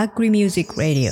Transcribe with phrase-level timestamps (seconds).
[0.00, 1.10] Agri Music Radio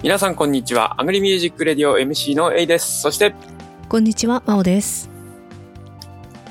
[0.00, 0.94] 皆さんこんにちは。
[1.00, 3.00] アグリミュージックレディオ MC の A です。
[3.00, 3.34] そして、
[3.88, 5.10] こんにちはまおです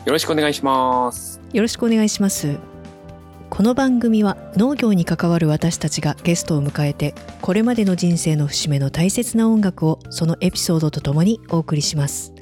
[0.03, 1.39] よろしくお願いします。
[1.53, 2.76] よろしくお願いします
[3.57, 12.33] この番組は農業に関わる私たちがゲストを迎えてこれまでの人生の節目の大切な音楽をそのエピソードとともにお送りします。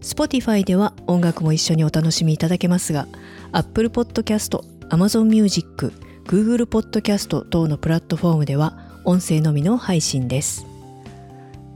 [0.00, 3.06] Spotify では音楽も一緒にお楽しみいただけますが
[3.52, 5.92] Apple Podcast、Amazon Music、
[6.24, 10.66] Google Podcast 等のプラットフォームでは音声のみの配信です。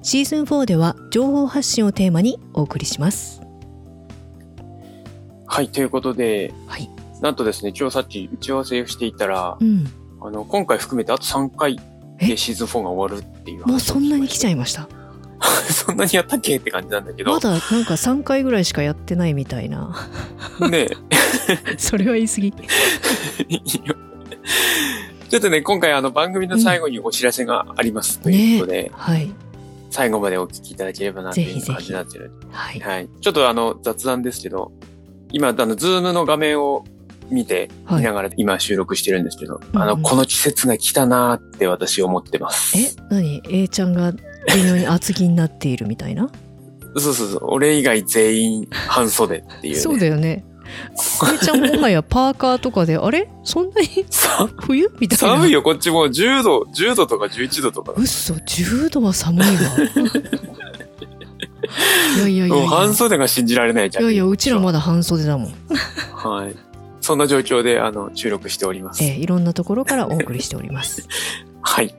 [0.03, 3.41] シーズン4では情報発信をテーマにお送りします。
[5.47, 9.87] はい、ということで、はいなんとですね、今日さっき打ち合わせをしていたら、うん。
[10.23, 11.83] あの、今回含めてあと3回で
[12.21, 12.37] え？
[12.37, 14.89] シーズン4が終わるっていう話をもうそんなに来ちゃいいました？
[15.73, 17.33] そんなにやったっけって感じなんだけど。
[17.33, 19.95] まだなんか3回ぐらいしかやってないみたいな。
[20.71, 20.89] ね
[21.79, 22.53] それは言い過ぎ。
[22.53, 29.31] ちょっとね、今回あの番組の最後にお知らせがありますということで、はい。
[29.91, 32.33] 最後までお聞きいただければなっていう感じになってる。
[32.51, 32.81] はい。
[32.81, 33.09] はい。
[33.21, 34.73] ちょっとあの雑談ですけど、
[35.33, 36.85] 今、あの、ズームの画面を
[37.31, 42.77] 見て、はい見ながら今収録してるんですけど、うんうんあの、この季節が来たなーって私思ってます。
[42.79, 44.19] え何？A ちゃんが微
[44.65, 46.31] 妙に厚着になっているみたいな？
[46.97, 47.41] そうそうそう。
[47.45, 49.81] 俺以外全員半袖っていう、ね。
[49.81, 50.45] そうだよね
[51.35, 53.29] A ちゃんもはやパーカーとかであれ？
[53.45, 54.89] そんなにさ冬？
[55.01, 57.93] みたいな寒いよ、こっちもう10度、10度とか11度とか。
[57.97, 59.53] うっそ10度は寒いわ
[62.17, 64.05] いやいやいや半袖が信じられないじゃん。
[64.05, 65.55] いやいやうちらまだ半袖だもん、
[66.15, 66.57] はい。
[67.11, 69.03] そんな状況で、あの、収録しております。
[69.03, 71.09] えーいろんなところからお送りしております。
[71.61, 71.93] はい。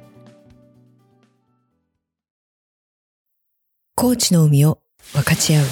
[3.93, 4.79] 高知の海を
[5.11, 5.65] 分かち合う。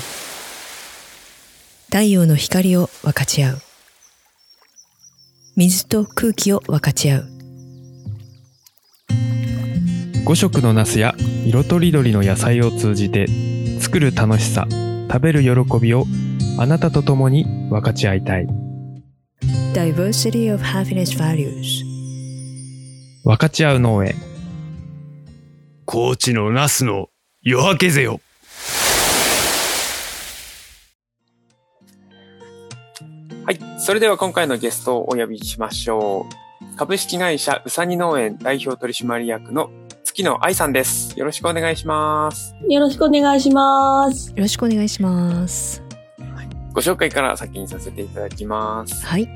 [1.86, 3.61] 太陽の光を分かち合う。
[5.55, 7.30] 水と空気を分かち合う。
[10.25, 11.15] 5色のナスや
[11.45, 13.27] 色とりどりの野菜を通じて
[13.80, 14.67] 作る楽しさ
[15.09, 16.03] 食べる喜びを
[16.58, 18.68] あなたと共に分かち合いたい
[19.73, 21.83] Diversity of Happiness Values
[23.23, 24.15] 分かち合う農園
[25.85, 27.09] 高知のナスの
[27.41, 28.19] 夜明けぜよ。
[33.45, 33.59] はい。
[33.79, 36.27] それでは今回のゲストをお呼びしましょ
[36.73, 36.75] う。
[36.77, 39.71] 株式会社うさぎ農園代表取締役の
[40.03, 41.17] 月野愛さんです。
[41.17, 42.55] よろしくお願いします。
[42.67, 44.29] よろしくお願いします。
[44.29, 45.89] よろしくお願いします
[46.73, 49.05] ご紹介から先にさせていただきます。
[49.05, 49.27] はい。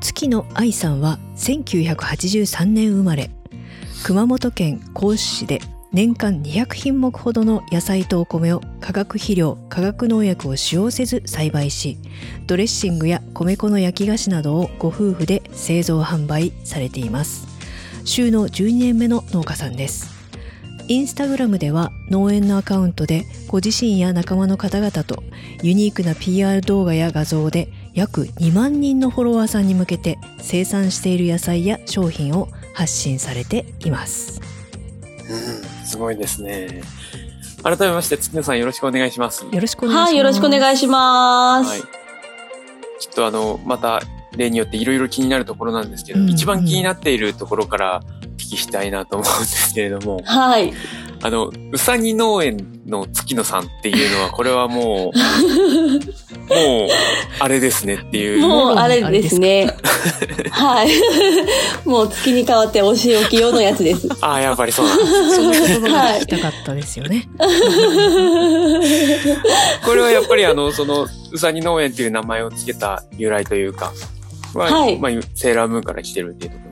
[0.00, 3.30] 月野愛さんは1983年生まれ。
[4.04, 5.60] 熊本県合志市で
[5.92, 11.98] 年間200品目ほどの野菜とお米を化学肥料化学農薬を使用せず栽培し
[12.46, 17.46] ドレッシングや米粉の焼き菓子などをご夫婦で製造販売されています。
[18.04, 20.19] 週の12年目の農家さんです。
[20.90, 25.22] インスタグラムでは農園のアカウントでご自身や仲間の方々と
[25.62, 34.40] ユニークな PR 動画や画像で約2万人のフォロワーさんに向けて生産している野菜や商品を発信されています
[35.30, 36.82] うん、すごいですね。
[37.62, 39.44] 改めまして月野さんよろしくお願いします。
[39.44, 41.70] よろしくお願いしますはい、よろしくお願いします。
[41.70, 41.80] はい。
[41.80, 41.86] ちょ
[43.12, 44.00] っとあの、また
[44.36, 48.19] 例によっていろいろ気になるところなんですけど、うん一番気になっているところからお
[48.50, 50.72] 聞きしたいなと思うんですけれども、はい。
[51.22, 55.18] あの、うさぎ農園の月野さんっていうのは、これはもう、
[56.48, 56.88] もう、
[57.38, 58.40] あれですねっていう。
[58.40, 59.76] もう、あれですね。
[60.50, 60.90] はい。
[61.84, 64.08] もう月に変わってお仕置き用のやつです。
[64.20, 65.34] ああ、やっぱりそうなんです。
[65.36, 67.28] その言葉が聞きたかったですよね、
[69.84, 73.92] これはやっぱりあの、その、うさぎ農園っていう名前を付けた由来というか、
[74.54, 76.69] は、はいまあ、セーラームーンから来てるっていうところ。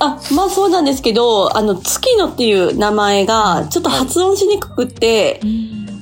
[0.00, 5.40] あ、まあそうなんですけど、あの、月野っていう名前がちょっと発音しにくくって、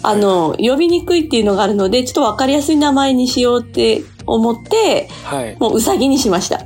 [0.02, 5.56] あの、呼びにくいっていうのがあるので、ちょっとわかりやすい名前にしようって思って、はい。
[5.58, 6.60] もううさぎにしました。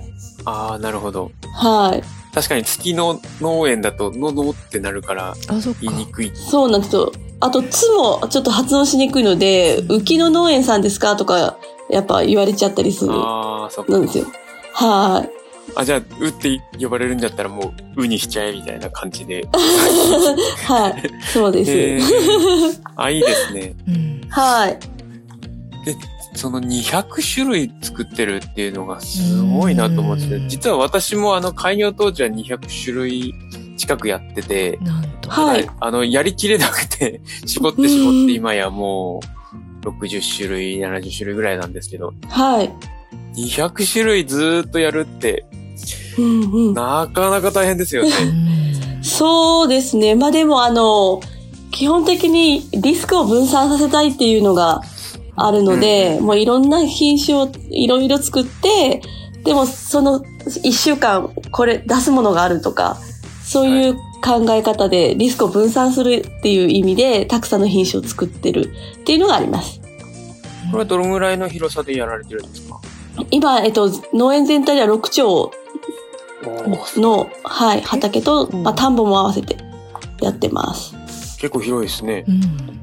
[0.44, 1.31] ああ、なるほど。
[1.55, 2.02] はい。
[2.34, 5.34] 確かに月の農園だと、ののってなるから
[5.81, 6.32] 言いにくい。
[6.34, 7.12] そうなんですよ。
[7.40, 11.16] あと、つもちょっと発音しにくいので、浮野農園さんですか？
[11.16, 11.56] とか、
[11.90, 13.12] やっぱ言われちゃったりする。
[13.14, 14.02] ああ、そっかなん。
[14.02, 14.26] ですよ。
[14.75, 15.39] はい。
[15.76, 19.46] あ、じゃあ、うって呼ばれるんだったらもう、うにしちゃえみたいな感じで。
[20.67, 21.11] はい。
[21.32, 21.70] そうです。
[21.70, 23.75] へーあ、いいですね。
[23.88, 24.78] うんはい。
[26.34, 33.34] ちその200種類作ってるっていうのがすごいなと思ってて、うん実は私もあの開業当時は200種類
[33.76, 34.78] 近くやってて。
[35.26, 35.70] はい。
[35.78, 39.20] あの、やりきれなくて、 絞って絞って今やも
[39.84, 42.70] う、60種類、70種類ぐらいなんですけど、はい。
[43.37, 45.44] 200種類ずーっとやるって、
[46.20, 46.75] うんうん。
[46.75, 48.11] なかなか大変ですよね。
[48.22, 48.50] うん
[49.02, 50.14] そうですね。
[50.14, 51.22] まあでもあの、
[51.70, 54.82] 基本的にリスクを分散させたいっていうのが
[55.37, 59.00] あるので、もういろんな品種をいろいろ作って、
[59.43, 60.22] でもその
[60.62, 62.99] 一週間これ出すものがあるとか、
[63.43, 68.70] そういう考え方でリスクを分散するっていう意味でたくさんの品種を作ってる
[69.00, 69.81] っていうのがあります。
[70.70, 72.78] これはどのぐらいの広さでやられてるんですか？
[73.31, 75.52] 今、えっと、農園全体では6丁お
[76.42, 79.56] の、はい、畑と、まあ、田んぼも合わせて
[80.20, 80.94] やってます。
[81.38, 82.25] 結構広いですね。
[82.28, 82.81] うん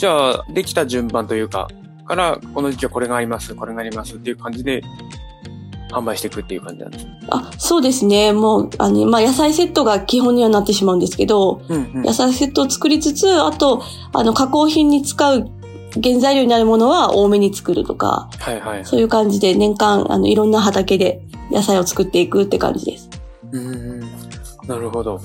[0.00, 1.68] じゃあ、できた順番というか、
[2.06, 4.82] から、この時期はこれがあります、これがありますっていう感じで、
[5.92, 7.06] 販売していくっていう感じなんです。
[7.28, 8.32] あ、そうですね。
[8.32, 13.82] もう、あの、まあ、野菜セットが基本にはなってしまうんですけど、うんうん野菜セットを作りつつ、あと、
[14.14, 15.50] あの、加工品に使う
[16.02, 18.84] 原材料になるものは多めに作るとか、はいはい。
[18.84, 21.20] そういう感じで年間、あの、いろんな畑で
[21.50, 23.10] 野菜を作っていくって感じです。
[23.52, 24.00] うんうん
[24.66, 25.14] なるほど。
[25.16, 25.22] ま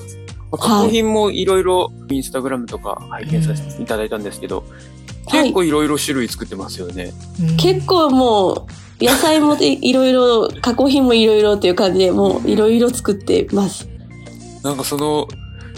[0.52, 4.66] あ加工品もいろいろインスタグラムとか拝見させていただいたんですけど、はい
[5.28, 7.12] 結構いろいろ種類作ってますよね。
[7.40, 13.88] うん結構もう、野菜もいいろいろ、加工品もいろいろっていう感じで、もういろいろ作ってます。
[14.62, 15.26] なんかその、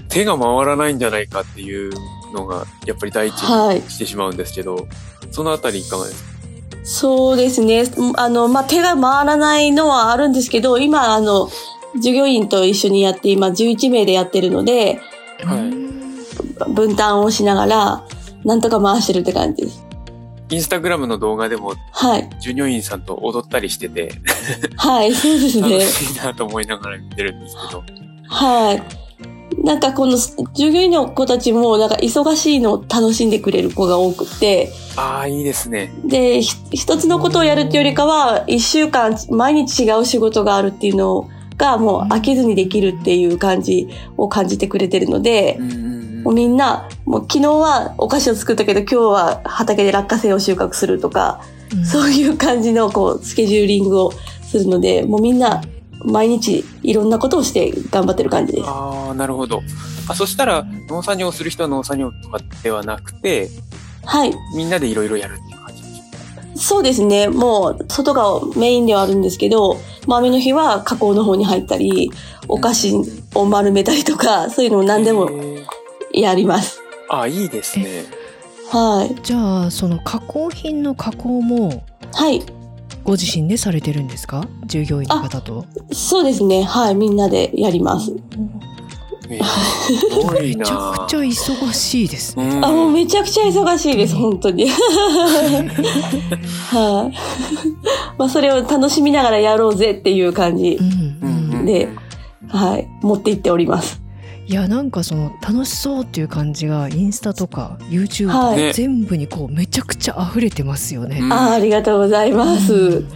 [0.08, 1.93] 手が回らないんじゃないかっていう
[2.32, 4.86] のが、やっぱり第一はいにしてしまうんですけど、
[5.30, 6.28] そのあたりいかがですか？
[6.84, 7.84] そうですね。
[8.16, 11.48] あの、まあ、手が回らないのはあるんですけど、今、あの、
[12.00, 15.00] 従業員と一緒にやって、今11名でやってるので、
[15.44, 15.78] はい
[16.75, 18.04] 分担をしながら、
[18.44, 19.84] なんとか回してるって感じです。
[20.50, 22.28] インスタグラムの動画でもはい。
[22.40, 24.10] 従業員さんと踊ったりしてて、
[24.76, 25.80] はい、そうです楽ね。
[25.86, 27.84] しいなと思いながら見てるんですけど。
[28.28, 28.82] はい。
[29.64, 35.93] なんかこの従業員の子たちもなんか忙しいのを楽しんでくれる子が多くて、ああ、いいですね。
[36.05, 51.40] で、ひ一つのことをやるっていうよりかは、一週間毎日違う仕事があるっていうのがもう飽きずにできるっていう感じを感じてくれてるのでう、んうんもうみんな、もう昨日はお菓子を作ったけど今日は畑で落花生を収穫するとか、
[51.72, 51.87] うん。
[51.87, 54.12] そういう感じのこうスケジューリングを
[54.43, 55.62] するので、もうみんな
[56.05, 58.65] 毎日いろんなことをして頑張ってる感じです。
[58.67, 59.62] ああ、なるほど。
[60.09, 63.49] あ、そしたら、農作業する人は農作業とかではなくて、
[64.05, 64.35] はい。
[64.56, 65.89] みんなでいろいろやるっていう感じで
[66.56, 67.29] すそうですね。
[67.29, 68.25] もう外が
[68.56, 72.11] メインではあるんですけど、まあ雨の日は加工の方に入ったり、
[72.49, 72.95] お菓子
[73.35, 75.31] を丸めたりとか、そういうのを何でも
[76.12, 76.81] やります。
[77.11, 78.05] あ、いいですね。
[78.71, 79.15] はい。
[79.23, 82.43] じゃあその加工品の加工もはい。
[83.08, 84.46] ご自身でされてるんですか？
[84.66, 85.64] 従業員の方と。
[85.93, 86.62] そうですね。
[86.62, 86.94] はい。
[86.94, 88.14] みんなでやります。
[89.31, 89.94] えーす
[90.26, 92.46] ごいめちゃなくちゃ忙しいですね。
[92.46, 94.14] うんあ、もうめちゃくちゃ忙しいです。
[94.14, 94.69] 本当に。
[94.69, 94.76] は
[97.10, 97.14] い。
[98.19, 101.88] まあそれを楽しみながらやろうぜっていう感じうんうんうんで、
[102.49, 102.87] はい。
[103.00, 104.02] 持っていっております。
[104.49, 111.19] いやなんかその楽しそうっていう感じがインスタとか YouTube とか全部にこうめちゃくちゃ溢れてますよね。
[111.21, 112.73] うんあーありがとうございます。
[112.73, 113.09] うん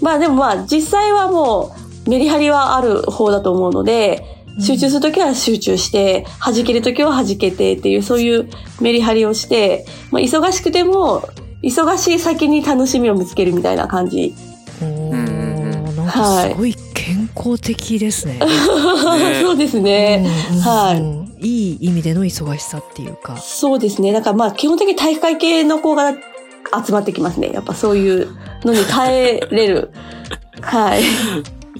[0.00, 1.74] まあでもまあ実際はも
[2.06, 4.24] うメリハリはある方だと思うので、
[4.60, 8.48] 集中するときは集中して、弾けるときは弾けてっていうそういう
[8.80, 11.28] メリハリをして、まあ、忙しくても、
[11.62, 14.34] 忙しい先に楽しみを見つけるみたいな感じ。
[14.82, 18.38] おなんかすごい健康的ですね。
[19.42, 20.24] そうですね。
[20.52, 20.94] うんは
[21.40, 21.48] いい。
[21.48, 23.36] いい意味での忙しさっていうか。
[23.38, 24.12] そうですね。
[24.12, 27.50] だからまあ基本的に体育会系の子が集まってきますね。
[27.52, 28.28] やっぱそういう
[28.64, 29.90] のに耐えれる。
[30.62, 31.02] はい。
[31.02, 31.04] い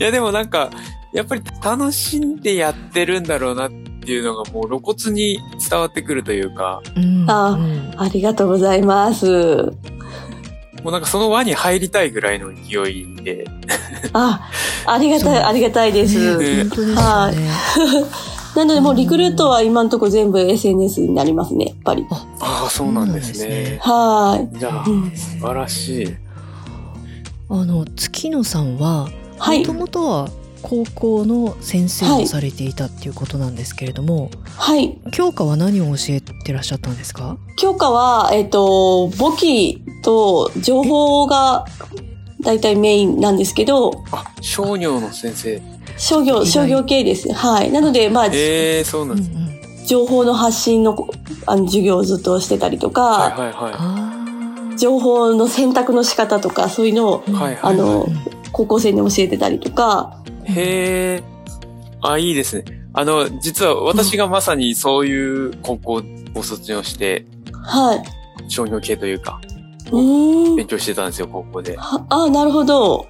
[0.00, 0.70] や、でもなんか、
[1.12, 5.38] やっぱり楽しんでやってるんだろうなっていうのがもう露骨に
[5.70, 9.72] 伝わってくるというか、うんあうんありがとうございます。
[10.82, 13.44] もうなんかその輪に入りたいぐらいの勢いで、
[14.12, 14.50] あ、
[14.86, 16.18] ありがたい、ありがたいです。
[16.38, 17.50] ね本当ですよはね。
[18.56, 22.04] なのでもうリクルートは今のところ全部 SNS になりますね、やっぱり。
[22.10, 23.78] ああ、そうなんですねね。
[23.80, 24.58] はい。
[24.58, 26.16] じゃあ、うん素晴らしい。
[27.48, 29.08] あの月野さんは
[29.38, 30.28] はいもともとは
[30.62, 34.98] 高校の先生をされていたっていうことなんですけれども、はい。
[35.12, 37.36] 教科は何を教えてらっしゃったんですか？
[37.58, 41.66] 教科は、えっ、と、簿記と情報が
[42.40, 45.62] 大体メインなんですけど、あ、商業の先生。
[45.98, 47.32] 商業、商業系です。
[47.32, 47.70] はい。
[47.70, 49.30] なので、まあ、ええそうなうんんです。
[49.30, 49.86] うん。
[49.86, 50.96] 情報の発信の
[51.46, 54.22] あの授業をずっとしてたりとか、はいはいはあー
[54.78, 57.58] 情報の選択の仕方とか、そういうのを、はいはい、はい。
[57.62, 58.12] あのうん、
[58.52, 61.22] 高校生に教えてたりとか、へえ。
[62.00, 62.64] あ、いいですね。
[62.92, 66.02] あの、実は私がまさにそういう高校
[66.34, 67.26] を卒業して、
[67.62, 68.02] はい。
[68.48, 69.40] 商業系というか、
[69.90, 70.56] うーん。
[70.56, 71.76] 勉強してたんですよ、高校で。
[71.76, 73.06] はあ、なるほど。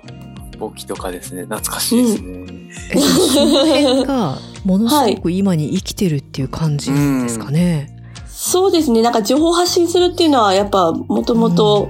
[0.59, 1.43] 簿記とかですね。
[1.43, 2.53] 懐かしいですね。
[2.93, 7.97] えその辺が ものすごく今に生きてるっていう感じですかね。
[8.29, 9.03] そうですね。
[9.03, 11.89] なんか情報発信するっていうのは、やっぱ、もともと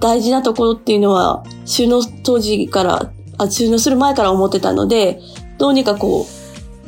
[0.00, 5.20] 大事なところっていうのは、収納当時から、あ、収納する前から思ってたので、
[5.58, 6.26] どうにかこ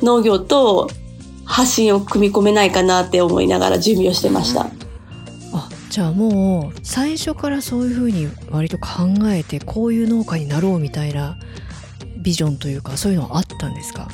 [0.01, 0.89] う、農業と
[1.45, 4.67] 発信を組み込めないかなって思いながら準備をしてました。
[5.53, 8.85] あじゃあもう最初からそういうふうに割と考
[9.27, 11.37] えてこういう農家になろうみたいな
[12.17, 14.09] ビジョンというかそういうのはあったんですか？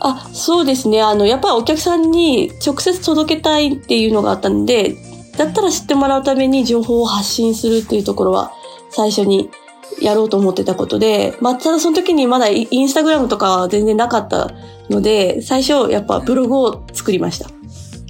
[0.00, 1.02] あ、そうですね。
[1.02, 4.96] あの、やっぱりお客さんに直接届けたいっていうのがあったので、
[5.36, 8.52] だったら知ってもらうために情報を発信するっていうところは
[8.90, 9.50] 最初に
[10.00, 14.50] やろうと思ってたことで、まあ、ただその時にまだイインスタグラムとかは全然なかった
[14.88, 17.48] ので、最初やっぱブログを作りました。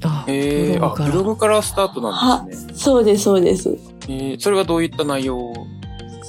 [0.04, 0.78] あへえ。
[0.80, 2.72] あ、からブログからスタートなんですね。
[2.74, 3.76] そうです、そうです。
[4.08, 5.52] えーそれはどういった内容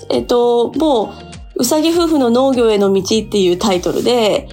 [0.10, 1.14] えっと、も
[1.58, 4.50] う、うさぎ夫婦の農業への道っていうタイトルで、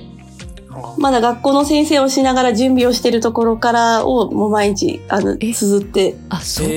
[0.98, 5.52] まだ学校の先生をしながら準備をしているところからをもう毎日、あの、え？
[5.52, 6.72] 綴って、あそっか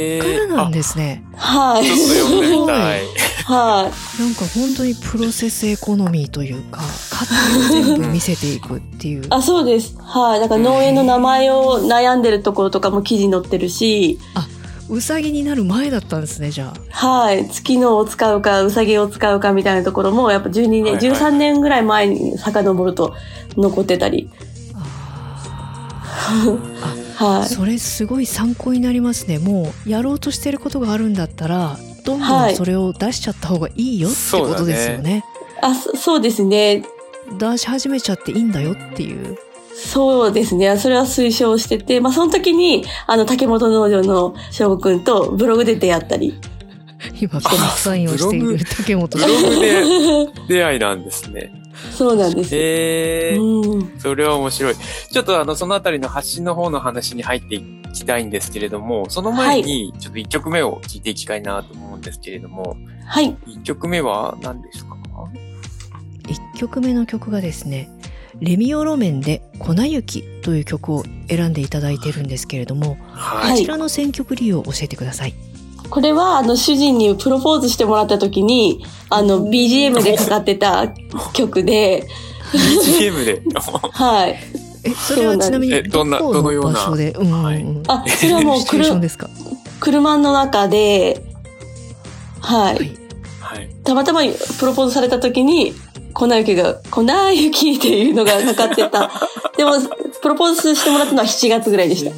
[0.47, 1.83] らなんですね、はい。
[1.83, 3.01] ちょっと読んでみたい。
[3.49, 4.21] はい。
[4.21, 9.95] なんか本当にプロセスエコノミーというか過程を全部見せていくっていう あ、そうです。
[9.99, 10.39] はい。
[10.39, 14.19] だから農園の名前を悩んでるところとかも記事に載ってるし、
[14.87, 17.47] うさぎになる前だったんですねじゃあはい。
[17.49, 23.15] 月のを使うか、うさぎを使うかみたいなところも、やっぱ12年、はいはい13年ぐらい前に遡ると
[23.57, 24.29] 残ってたり。
[26.23, 26.43] あ
[27.25, 27.49] はい。
[27.49, 35.23] それすごい参考になりますねもうやろうとしてることがあるんだったらどんどはいんそれを出しちゃった方がいいよってことですよね
[35.61, 36.83] あ、そそうですね。
[37.37, 39.37] 出し始めちゃっていいんだよっていう
[39.75, 40.77] そうですね。
[40.77, 46.37] それは推奨してて、まあその時に、あの、竹本農場の翔吾くんとブログで出会ったり。
[47.19, 49.83] 今コミックサインをしている竹本ブさんログで
[50.47, 51.51] 出会いなんですね。
[51.91, 52.49] そうなんです。
[52.53, 53.99] えー、うん。
[53.99, 54.75] それは面白い。
[54.75, 63.35] ちょっとあの、そのあたりの発信の方の話に入っていきたいんですけれども、その前に、ちょっと一曲目を聞いていきたいなと思うんですけれども、はい。
[63.45, 64.97] 一曲目は何ですか
[66.27, 67.89] ？1曲目の曲がですね
[68.39, 73.49] 「レミオロメンで粉雪」という曲を選んでいただいてるんですけれども、はい。
[73.49, 75.33] はいこちらの選曲理由を教えてください。
[75.89, 80.87] これは、あの、主人にプロポーズしてもらった時に、あの、BGM でかかってた
[81.33, 82.07] 曲で、
[82.53, 83.41] BGM で？
[83.93, 84.39] はい。
[84.83, 86.73] えそれはちなみにえどんなこどのような？
[86.73, 89.29] 場所で、うんはいあ、それはもう 車ですか？
[89.81, 91.21] 車の中で、
[92.39, 92.75] はい。
[92.75, 92.97] はい
[93.41, 93.69] はい。
[93.83, 94.21] たまたま
[94.59, 95.73] プロポーズされた時に、
[96.13, 97.03] 粉雪が、粉
[97.33, 99.11] 雪っていうのがかかってた。
[99.57, 99.71] でも、
[100.21, 102.11] プロポーズしてもらったのは7月ぐらいでした。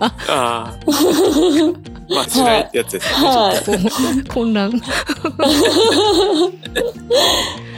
[0.00, 0.74] ああ。
[2.10, 3.28] まあ、辛いってやつですね。
[3.28, 3.54] は
[4.24, 4.28] い。
[4.28, 4.70] 混乱。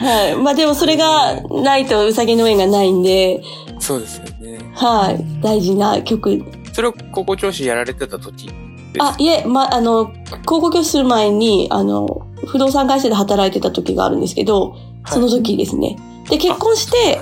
[0.01, 0.37] はい。
[0.37, 3.43] まあでもそれがないとうさぎ農園がないんで、
[3.79, 4.59] そうですよね。
[4.75, 5.43] はい。
[5.43, 6.43] 大事な曲。
[6.73, 8.51] それを高校教師やられてた時
[8.99, 10.13] あ、いえ、ま、あの、
[10.47, 15.97] 高校教師する前に、あの、不動産会社で働いてた時があるんですけど、その時ですね。
[16.29, 17.21] で、結婚して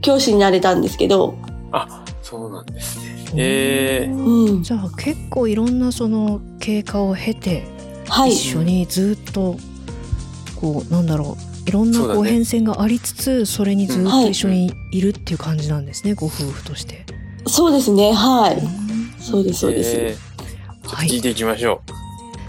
[0.00, 1.34] 教師になれたんですけど、
[1.72, 3.01] あ、そうなんですね。
[3.36, 4.62] ええうん。
[4.62, 7.66] じゃあ結構いろんなその経過を経て、
[8.08, 8.32] はい。
[8.32, 9.56] 一緒にずっと
[10.56, 11.36] こうなんだろ
[11.66, 17.06] ういろんなこう変遷がありつつそれにずっはいと一緒にいるっていう感じなんですね、ご夫婦として。
[17.46, 18.12] そうですね。
[18.12, 19.22] はい。
[19.22, 19.96] そうです、そうです。
[19.96, 20.32] えー
[20.82, 21.82] 聞いていきましょ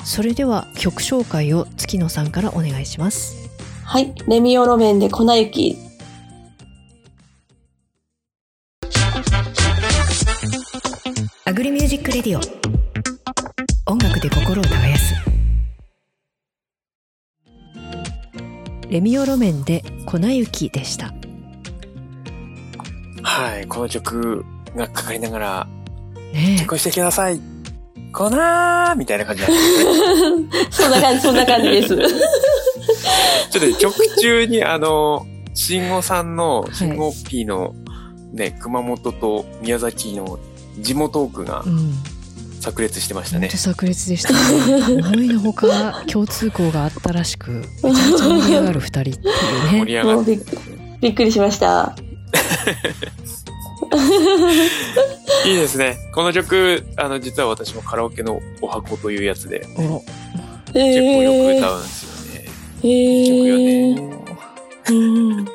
[0.04, 3.50] それでは曲紹介を月野さんからお願いします。
[3.86, 4.14] はい。
[4.28, 5.78] レミオロメンで粉雪。
[12.14, 15.16] レディオ音楽で心を耕す
[18.88, 21.12] レミオロメンで粉雪でしたう。
[23.24, 23.66] はい。
[23.66, 25.68] この曲がかかりながら、
[26.34, 27.42] ね結婚してください。
[28.12, 30.50] こなーみたいな感じなんですね。
[30.70, 31.98] そんな感じ、そんな感じです。
[31.98, 32.08] ちょっ
[33.54, 37.74] とね、曲中にあの、慎吾さんの、い慎吾 P の
[38.34, 40.38] ね、熊本と宮崎の
[40.80, 41.64] 地元トークが
[42.60, 43.82] 炸裂してましたね本当。
[43.82, 44.40] 炸裂でしたね
[45.04, 49.20] 思いのほか共通項があったらしく めちゃめちゃ盛り上がる二人っていうね
[49.80, 50.40] 盛り上がって。
[51.02, 51.94] びっくりしました。
[55.46, 55.98] いいですね。
[56.14, 62.10] この曲、あの、実は私もカラオケのお箱というやつで、結構よくー歌うんですよ
[62.42, 62.50] ね。
[62.84, 64.02] えいい曲よーね。
[64.90, 64.94] う
[65.42, 65.46] ん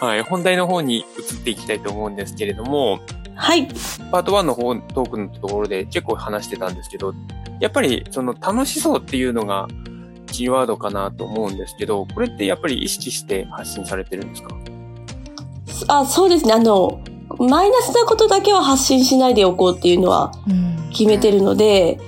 [0.00, 0.22] はい。
[0.22, 1.04] 本題の方に移っ
[1.44, 3.00] ていきたいと思うんですけれども、
[3.34, 3.66] はい。
[4.10, 7.14] パート1の方、トークのところで結構話してたんですけど、
[7.60, 9.68] やっぱりその楽しそうっていうのが
[10.26, 14.54] キーワードかなと思うんですけど、これってやっぱり意識して発信されてるんですか？
[15.88, 16.52] あ、そうですね。
[16.52, 17.00] あの、
[17.38, 21.98] マイナスなことだけは発信しないでおこうっていうのはうん決めてるので、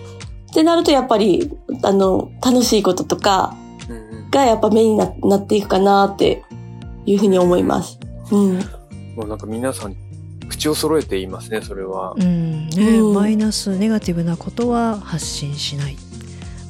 [0.50, 1.50] ってなるとやっぱり、
[1.82, 3.54] あの、楽しいこととか
[3.88, 4.30] うんうん。
[4.30, 6.42] がやっぱメインにななっていくかなって
[7.12, 7.98] いうふうに思います。
[8.30, 8.58] うん。
[9.16, 9.96] もうなんか皆さん
[10.48, 12.14] 口を揃えて言いますね、それは。
[12.16, 15.96] うんねうんマイナスネガティブなことは発信しない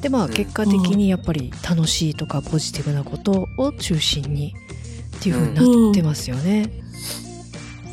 [0.01, 4.55] でまあうん結果的にやっぱり楽しいとかポジティブなことを中心に
[5.17, 6.71] っていう風になってますよね。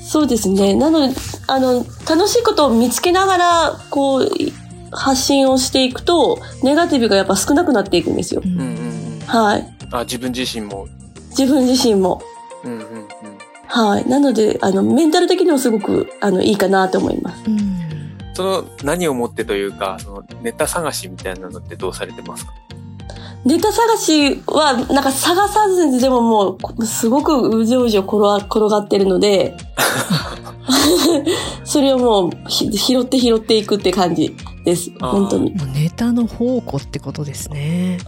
[0.01, 0.75] そうですね。
[0.77, 1.15] なので、
[1.49, 4.29] あの、楽しいことを見つけながら、こう、
[4.93, 8.41] 発信をしていくと、ネガティブがやっぱ少なくなっていくんですよ。
[8.45, 8.71] うんうんうんう
[9.17, 9.21] ん。
[9.27, 9.77] はい。
[9.91, 10.87] あ、自分自身も。
[11.31, 12.23] 自分自身も。
[13.77, 14.09] はい。
[14.09, 17.43] なので、あの、メンタル的にもすごく、あの、いいかなと思います。
[17.47, 17.77] うん
[18.37, 22.53] その何をもってというか、そのネタ探しみたいなのってどうされてますか？
[23.47, 29.57] ネタ探しは、なんか探さずにでももう、すごくうじょうじょ転が転がってるので、
[31.65, 34.91] それをもうひ拾って拾っていくって感じです。
[35.01, 35.55] 本当に。
[35.55, 37.99] もうネタの宝庫ってことですね。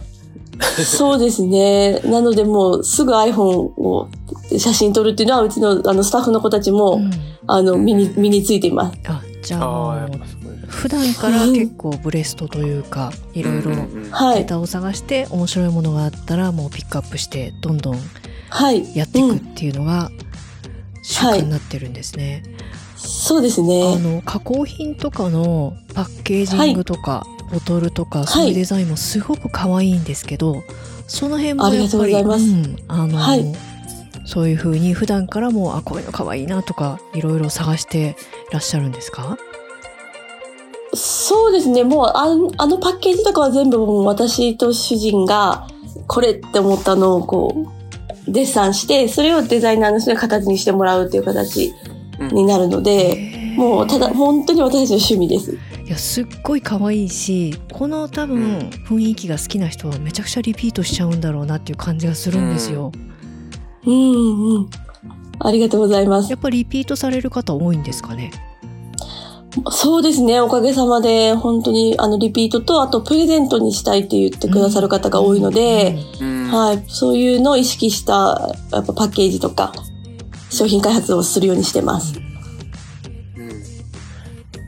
[0.61, 1.99] そうですね。
[2.01, 3.37] なのでもうすぐ iPhone
[3.79, 4.09] を
[4.57, 7.11] 写真撮るっていうのはうちのあのスタッフの子たちも、うん
[7.51, 8.99] あの身に身についています。
[9.07, 10.09] あじゃああ。
[10.67, 14.39] 普段から結構ブレストというかいろいろうんうんうんはい。
[14.41, 17.99] ネタを探して面白いものがあったらもうピックアップしてどんどん
[18.49, 18.95] はい。
[18.95, 20.11] やっていくっていうのが
[21.01, 22.43] 習慣になってるんですね。
[22.95, 23.97] そうですあね。
[23.97, 30.63] の加工品とかのパッケージングとか、ボトルとかそういうデザインもすごく可愛いんですけど、
[31.07, 32.19] その辺もやっぱりあ
[32.87, 33.45] あの、はい
[34.25, 38.15] そういう風に普段からもあこういうの可愛いなとかいろいろ探して
[38.51, 39.39] らっしゃるんですか？
[40.93, 41.83] そうですね。
[41.83, 45.67] もうあんあのパッケージとかは全部もう私と主人が
[46.05, 47.65] これって思ったのをこ
[48.27, 51.73] うデッサンして、それをデザイナーの人に形にしてもらうっていう形
[52.19, 55.57] になるので、へーもうただ本当に私たちの趣味です。
[55.89, 62.91] いやすっごい可愛いしこの多うん分雰囲気が好きな人はめちゃくちゃリピートしちゃうんだろうなっていう感じがするんですよ。
[63.87, 64.69] うんうん。
[65.39, 66.37] ありがとうございますや。
[66.37, 68.29] っぱりリピートされる方多いんですかね？
[69.71, 70.39] そうですね。
[70.41, 76.83] おかげさまで、本当に、あの、リピートと、あと、プレゼントにしたいって言ってくださる方が多いので、うんはい。
[76.87, 79.73] そういうのを意識した、やっぱパッケージとか、
[80.51, 82.21] 商品開発をするようにしてます。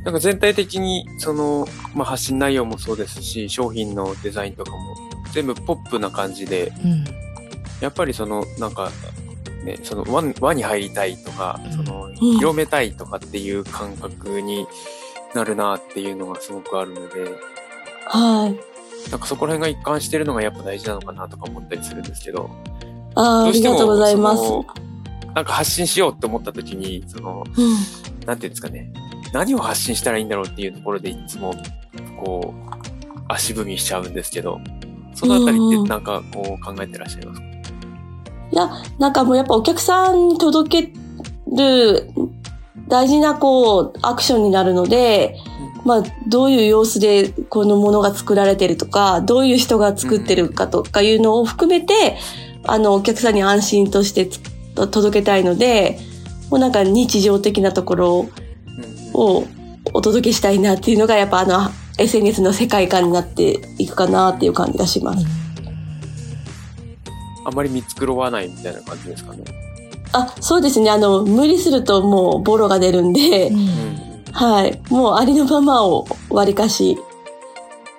[0.01, 4.95] うんなんか全体的に、その、まあ、発信内容もそうですし、商品のデザインとかも、
[5.31, 7.05] 全部ポップな感じで、うん
[7.81, 8.91] やっぱりその、なんか、
[9.63, 14.67] ね、その輪、輪に入りたいとか、うんその、広めたいとかっていう感覚に
[15.33, 17.25] なるなっていうのがすごくあるので、
[18.05, 19.09] はい。
[19.09, 22.49] なんかそこら辺が一貫してるのがやっぱ大事なのかなとか思ったりするんですけど、
[23.15, 24.43] あーあどうしてもりがとうございます。
[25.33, 27.75] なんか発信しようって思った時に、その、うん
[28.25, 28.93] なんていうんですかね、
[29.33, 31.53] 何を発信したらいいんだろうっていうところでいつも、
[32.23, 34.59] こう、足踏みしちゃうんですけど、
[35.15, 37.47] そのあたりってなんかこう考えてらっしゃいますか？
[37.47, 40.93] いや、なんかもうやっぱお客さんに届け
[41.55, 42.09] る
[42.87, 45.37] 大事なこう、アクションになるので、
[45.85, 52.17] まあ、どういう様子でこのものが作られてるとか、どういう人が作ってるかとかいうのを含めて、
[52.65, 54.39] あの、お客さんに安心としてつ
[54.75, 55.97] 届けたいので、
[56.49, 58.29] もうなんか日常的なところ
[59.13, 59.45] を
[59.93, 65.25] お届けしたいなっていうのが、やっぱあの、SNS の世界観になっていくかなっていう感じがします。
[67.45, 69.43] あんまり見繕わないみたいな感じですかね。
[70.13, 70.89] あ、そうですね。
[70.89, 74.81] あの、無理するともうボロが出るんで、うんうんはい。
[74.89, 76.97] もうありのままを割りかし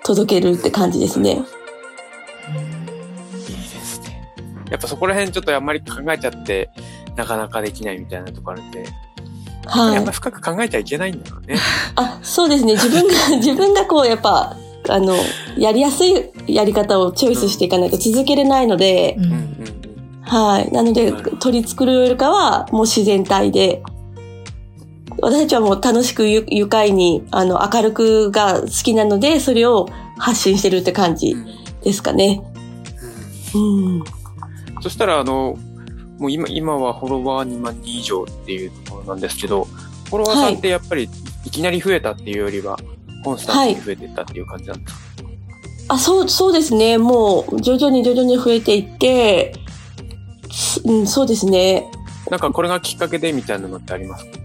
[0.05, 1.31] 届けるって感じですね。
[1.33, 1.39] いい
[3.47, 4.33] ですね。
[4.71, 6.71] やっぱそこら辺ちょっとあんまり考えちゃって、
[7.17, 8.85] なかなかできないみたいなとこあるんで、
[9.67, 10.05] はい。
[10.11, 11.57] 深く考えちゃいけないんだろうね。
[11.97, 12.73] あ、そうですね。
[12.75, 14.57] 自分が、 自分がこう、やっぱ、
[14.89, 15.15] あの、
[15.57, 20.23] やりやすいやり方をチョイスしていかないと続けれないので、うんうんうんうん。
[20.23, 20.73] はい。
[20.73, 23.83] なので、取り繕うよりかは、もう自然体で、
[25.21, 31.37] 私たちはもう楽しくゆ愉快に、あの、明るくが好きなので、それを発信してるって感じ
[31.83, 32.43] ですかね。
[33.55, 33.59] う
[33.99, 34.05] ん。
[34.81, 35.57] そしたら、あの、
[36.23, 41.11] もう今、今はフォロワー2万人以上っていうところなんですけど、フォロワーさんってやっぱり
[41.45, 42.79] いきなり増えたっていうよりは、
[43.25, 45.01] コンスタントに増えていったっていう感じなんですか、
[45.89, 46.97] あ、そう、そうですね。
[46.97, 49.53] もう、徐々に徐々に増えていって、
[50.53, 51.91] すうん、そうですね。
[52.31, 54.39] なんかこれがきっかけでみたいなのってありますか？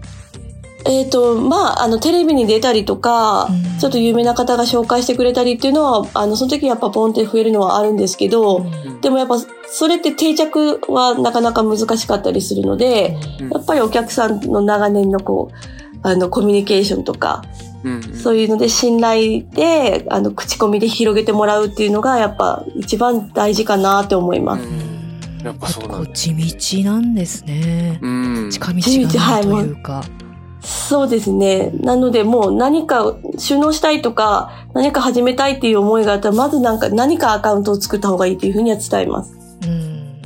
[0.86, 3.78] えっ、と、まあ、あの、テレビに出たりとか、うん。
[3.78, 8.64] ちょっと有名な方が紹介してくれたりっていうのは、あの、その時やっぱポンって増えるのはあるんですけど、
[9.00, 9.36] でもやっぱ、
[9.70, 13.50] それって定着はなかなか難しかったりするので、うん。
[13.50, 17.42] やっぱりお客さんの長年のこう、あの、コミュニケーションとか、
[17.84, 17.92] うん。
[17.94, 24.64] うんそういうので信頼で、あの、口コミで広げてもらうっていうのが、やっぱ一番大事かなって思います。
[24.64, 25.44] うん。
[25.44, 27.98] やっぱそうなん地道なんですね。
[28.02, 28.08] う
[28.46, 28.50] ん。
[28.50, 30.04] 近道がないというか。
[30.60, 31.70] そうですね。
[31.80, 39.36] なのでもう何か収納したいとか、何か始めたいっていう思いがあったら、まずなんか何かアカウントを作った方がいいっていうふうには伝えます。
[39.62, 40.22] うん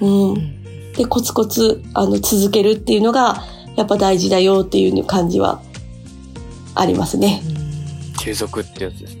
[0.00, 0.32] うん。
[0.32, 0.60] うん
[0.92, 3.44] で、コツコツ、あの、続けるっていうのが、
[3.76, 5.62] やっぱ大事だよっていう感じは、
[6.74, 7.42] ありますね。
[8.18, 9.16] 継続ってやつです。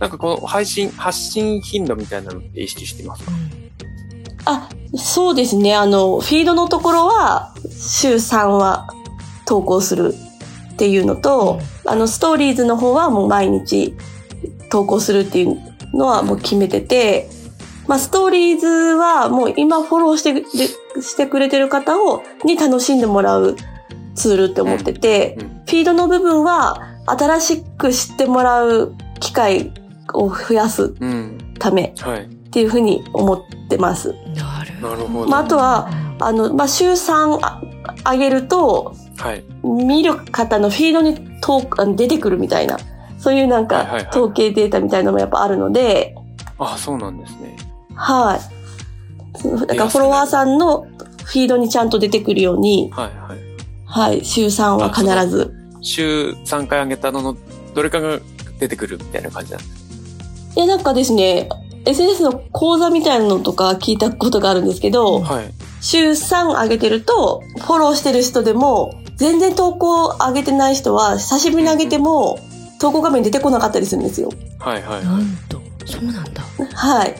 [0.00, 3.32] なんかこの配信、発信頻度みたいなのって意識してますか？
[4.44, 5.74] あ、そうですね。
[5.74, 8.88] あの、フィードのところは、週3は
[9.46, 10.14] 投稿する
[10.72, 13.94] っていうのと、あの、ストーリーズの方はもう毎日
[14.70, 15.56] 投稿するっていう
[15.94, 17.28] のはもう決めてて、
[17.86, 20.46] まあ、ストーリーズはもう今フォローしてで
[21.02, 23.56] してくれてる方を、に楽しんでもらう
[24.14, 26.76] ツールって思ってて、うんフィードの部分は
[27.06, 29.72] 新しく知ってもらう機会
[30.12, 31.54] を増やすうん。
[31.58, 32.24] ためはい。
[32.24, 34.14] っていうふうに思ってます。
[34.36, 35.28] なるなるほど。
[35.28, 35.88] まあ、あとは、
[36.20, 37.60] あの、まあ、週3あ
[38.12, 39.44] 上げると、はい。
[39.62, 42.78] 見る方のフィードに出てくるみたいな、
[43.18, 46.14] そういうなんか統計データみたいなのもやっぱあるので、
[46.58, 47.56] あ、そうなんですね。
[47.94, 49.38] はい。
[49.38, 50.86] そのだからフォロワーさんの
[51.24, 53.38] フィードにちゃんと出てくるように、はいはい。
[53.84, 55.54] はい、週3は必ず。
[55.80, 57.36] 週3回上げたのの
[57.74, 58.18] どれかが
[58.58, 61.48] 出てくるみたいな感じなんですいや、なんかですね、
[61.84, 65.52] SNS の講座みたいなのとか聞いたことがあるんですけど、はい。
[65.80, 72.38] 週3上げてると、フォローしてる人でも、全然投稿上げてない人は、久しぶりに上げても、
[72.80, 74.30] 投稿画面出てこなかったりするんですよ。
[74.58, 75.04] はいはいはい。
[75.04, 76.42] なんと、そうなんだ。
[76.74, 77.14] はい。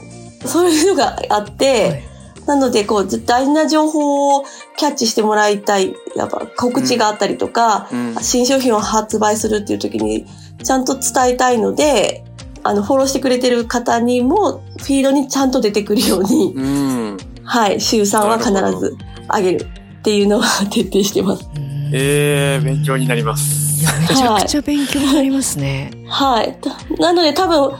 [0.44, 2.14] そういうのがあって、はい
[2.46, 4.44] なので、こう、大事な情報を
[4.76, 5.94] キャッチしてもらいたい。
[6.14, 8.16] やっぱ告知があったりとか、うん。
[8.20, 10.26] 新商品を発売するっていう時に、
[10.62, 12.22] ちゃんと伝えたいので、
[12.62, 17.16] あの、フォローしてくれてる方にも、フィードにちゃんと出てくるように、うん。
[17.44, 18.96] はい、週3は必ず
[19.34, 19.66] 上げる
[20.00, 21.48] っていうのは徹底してます。
[21.94, 23.80] うんえー、勉強になります。
[23.80, 25.90] いや、めちゃくちゃ勉強になりますね。
[26.08, 26.58] はい。
[27.00, 27.72] なので多分、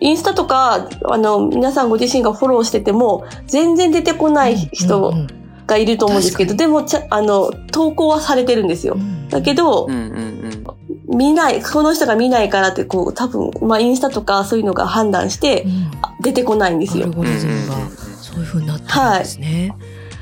[0.00, 5.26] インスタとか、あの、皆さんご自身がフォローしてても、全然出てこない人うん
[5.66, 8.98] がいると思うんですけど、確でもちゃ、あの、投稿はされてるんですよう。
[8.98, 10.36] んだけどうん、うん
[11.08, 15.90] 見ない、この人が見ないからって、こう、多分、まあ、インスタとかそういうのが判断してう、ん
[16.22, 17.04] 出てこないんですよ。
[17.04, 17.28] アルゴうん。
[17.28, 19.72] リズムがうんうんうんそういう風になってるんですね。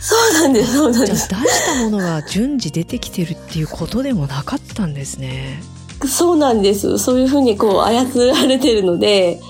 [0.05, 1.35] そうなんです、そうなんじゃです。
[1.35, 5.63] あ出したものが順次出てきてるっていうことでもなかったんですね。
[6.07, 6.99] そうなんです。
[6.99, 9.41] そういうふうにこう、操られてるので、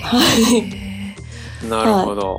[0.00, 0.22] は
[1.64, 1.68] い。
[1.68, 2.38] なるほど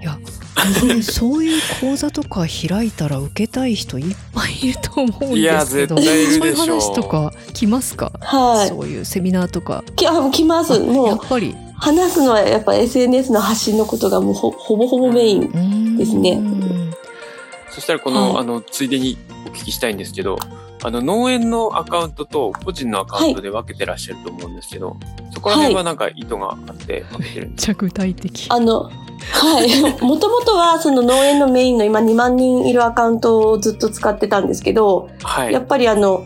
[1.02, 6.80] そういう講座とか開いたら受けたい人いっぱいいると思うんですけど絶対いるそういうでしょう。
[6.80, 8.70] 話とか来ますか、はい。
[8.70, 10.80] そういうセミナーとかきあ来ます。
[10.80, 15.76] もうっ、ぱり話すのはやっぱ SNS の発信のことがもうほほぼほぼメイン。
[15.98, 16.65] ですねうん
[17.76, 20.38] そしたらこの、はいあの、ついでにお聞きしたいんですけど、
[20.82, 24.96] あの、農園のアカウントと個人のアカウントで分けてらっしゃると思うんですけど、
[25.34, 28.48] そこら辺はなんか意図があって分けてるんですめっちゃ具体的。
[28.50, 28.92] あの、は
[29.62, 29.82] い。
[30.02, 35.54] もともとはその農園のメインの今2万人いるアカウントをずっと使ってたんですけど、かはい。
[35.54, 36.26] やっぱりあの、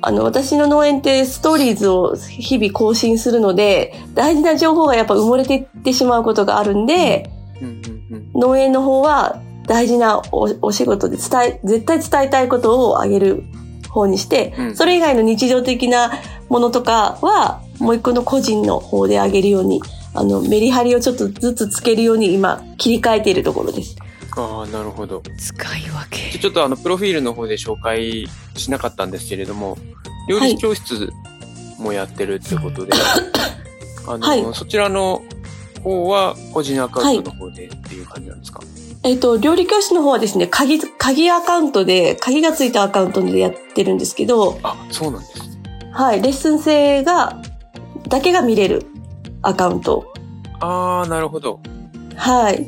[0.00, 7.28] あの、私の農園ってストーリーズを日々更新するので、大事な情報がやっぱ埋もれていってしまうことがあるんで、
[7.60, 8.40] うんうんうん。
[8.40, 13.44] 農園の方は大事なおお仕事で伝え、絶対伝えたいことをあげる
[13.90, 16.12] 方にして、うんそれ以外の日常的な
[16.48, 19.82] ものとかは、もう一個の個人の方であげるように、
[20.14, 23.96] あの、メリハリをちょっとずつつけるように今、切り替えているところです。
[24.36, 25.22] ああ、なるほど。
[25.38, 26.38] 使い分け。
[26.38, 28.26] ちょっとあの、プロフィールの方で紹介
[28.56, 29.76] しなかったんですけれども、
[30.28, 31.10] 料理教室
[31.78, 32.92] もやってるってことで、
[34.06, 35.22] あの、はいそちらの
[35.82, 38.60] 方は個人アカウントの方でっていう感じなんですか、
[39.04, 45.32] えっ、と、料理教室の方はですね、鍵、鍵アカウントで、鍵がついたアカウントでやってるんですけど、あ、そうなんです。
[45.92, 47.40] はい、レッスン生が、
[48.08, 48.86] だけが見れる
[49.42, 50.12] アカウント。
[50.60, 51.60] ああ、なるほど。
[52.16, 52.66] はい。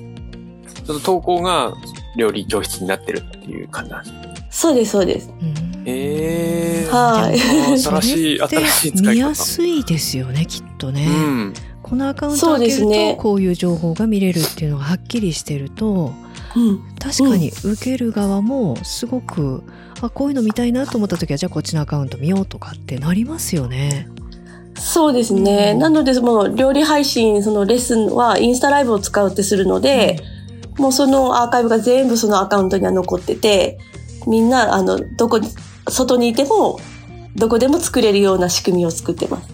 [0.84, 1.72] ちょっと投稿が
[2.16, 4.48] 料理教室になってるっていう感じなんですね。
[4.50, 5.30] そうです、そうです。
[5.40, 6.94] うんええー。
[6.94, 7.38] はい
[7.78, 9.12] 新しい、新しい使い方。
[9.12, 11.54] 見やすいですよねきっとね、うん。
[11.90, 16.12] このアカウントそうを開けると、ですねこういう情報が見れるっていうのがはっきりしてると
[16.56, 16.80] うん。
[16.98, 19.62] 確かに受ける側もすごく、
[20.00, 24.08] あこういうの見たいなと思った時はじゃあこっちのアカウント見ようとかってなりますよね。
[24.74, 25.72] そうですね。
[25.74, 30.18] うんなので、もう料理配信、そのレッスンはインスタライブを使うってするので、
[30.78, 33.78] もうそのアーカイブが全部そのアカウントには残ってて、
[34.26, 35.48] みんな、あの、どこに、
[35.88, 36.78] 外にいても、
[37.36, 39.48] どこでも作れるような仕組みを作ってます。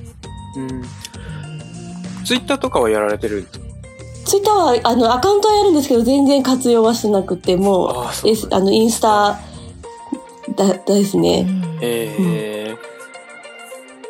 [0.57, 0.83] うん。
[2.27, 3.47] ツイッターとかはやられてる？
[4.25, 9.39] ツイッターは、あの、アカウントはやるんですけど、全然活用はしてなくて、もああ、う、そう S あの、インスタ
[10.57, 11.43] だ、ですうね。
[11.45, 11.79] ん。
[11.81, 12.77] ええ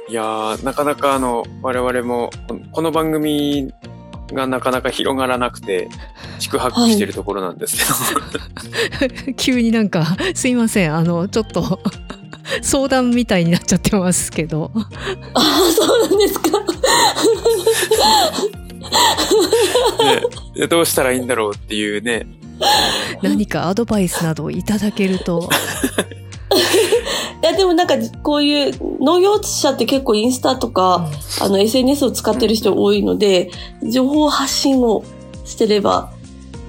[0.09, 2.31] いやー、なかなかあの、我々も、
[2.73, 3.75] この番組
[4.33, 5.89] がなかなか広がらなくて、
[6.39, 7.85] 宿泊してるところなんですけ
[9.25, 10.95] ど、 急になんかすいません。
[10.95, 11.81] あのちょっと
[12.63, 14.71] 相談みたいになっちゃってますけど。
[14.75, 14.89] あ
[15.35, 16.51] あ、そうなんですか。
[20.05, 20.23] ね
[20.55, 22.27] でどうしたらいいんだろうっていうね、
[23.23, 25.49] 何かアドバイスなどいただけると。
[26.55, 26.57] い
[27.47, 33.51] や、でもなんか、こういう農業者って結構インスタとか、あの、SNS を使ってる人多いので、
[33.83, 35.05] 情報発信を
[35.45, 36.13] してれば、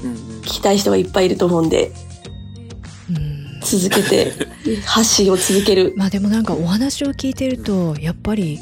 [0.04, 1.92] うんうん聞きたい人がいっぱいいると思うんで、
[3.10, 4.32] うん続けて、
[4.86, 5.94] 発信を続ける。
[5.98, 8.58] まあでもなんかお話を聞いてるとやっぱり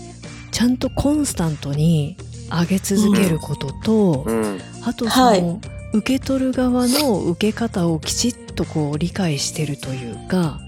[0.52, 2.18] ちゃんとコンスタントに
[2.50, 4.60] 上げ続けることと、うん。
[4.84, 5.62] あとそはいの
[5.94, 10.65] 受け取る側の受け方をきちっとこう理解してるというか、うんうんうん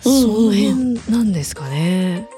[0.00, 2.28] その辺なんですかね。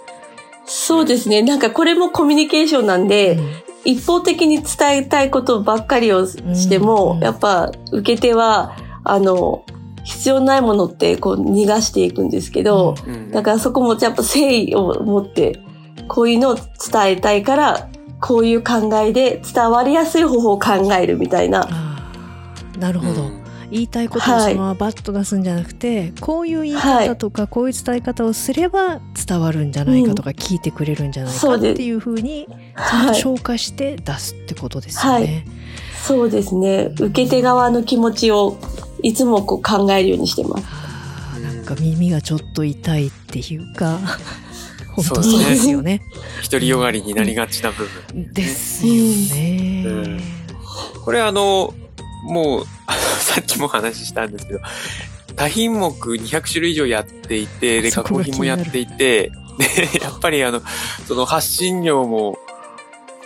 [0.66, 1.42] そうですね。
[1.42, 3.38] なんかこれもコミュニケーションなんで、
[3.84, 9.64] 一方的に伝えたいことばっかりをしても、うんやっぱ受け手は、あの、
[10.04, 15.60] 必要ないものってこう逃がしていくんですけど、うんだからそこもやっぱ誠意を持って、
[16.08, 16.64] こういうのを伝
[17.06, 17.88] えたいから、
[18.20, 21.68] こういう考えで伝わりやすい方法を考えるみたいな。
[22.78, 23.39] なるほど、うん
[23.70, 33.20] 言いたいことをそのままバッと出すんじゃなくて、こういう言い方とか、こういう伝え方をすれば伝わるんじゃないかとか、聞いてくれるんじゃないかっていうふうにちゃんとはい。
[33.20, 35.44] 消化して出すってことですよね。
[36.02, 36.92] そうですね。
[36.98, 38.58] 受け手側の気持ちを
[39.02, 40.64] いつもこう考えるようにしてます。
[41.42, 43.98] なんか耳がちょっと痛いっていうか
[44.96, 46.02] 本当そうですねそうですよね。
[46.50, 48.32] 独りよがりになりがちな部分。
[48.32, 48.92] ですよ
[49.34, 49.84] ね。
[49.86, 50.20] うん
[51.04, 51.74] これあの、
[52.22, 52.64] もう、
[53.20, 54.60] さっきも話したんですけど、
[55.36, 60.62] 多品目200種類以上やっていて、で、そ加工品もやっていて、で、 やっぱりあの、
[61.06, 62.38] その発信量も、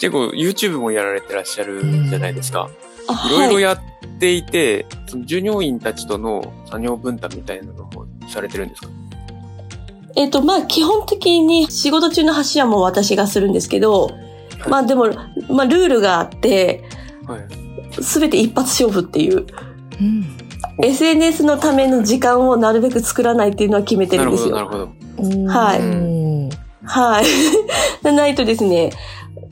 [0.00, 2.68] 結構 YouTube もやられてらっしゃるじゃないですか。
[3.06, 3.62] あいろいろはい。
[3.62, 3.80] やっ
[4.18, 8.88] ていて、その従業員たちとの作業分担みたいなのもされてるんですか？
[10.16, 14.10] えっ、と、まあ、基本的に仕事中の発信はもう私がするんですけど、
[14.66, 15.08] いまあでも、
[15.48, 16.84] まあ、ルールがあって、
[17.26, 17.46] はい。
[18.02, 19.46] すべて一発勝負っていう、
[20.00, 20.24] うん。
[20.82, 24.58] SNS のための時間をなるべく作らないっていうのは決めてなるんですよ。
[24.58, 24.90] るほど。
[25.46, 26.50] はいうん
[26.84, 27.24] はい。
[28.02, 28.90] でないとですね、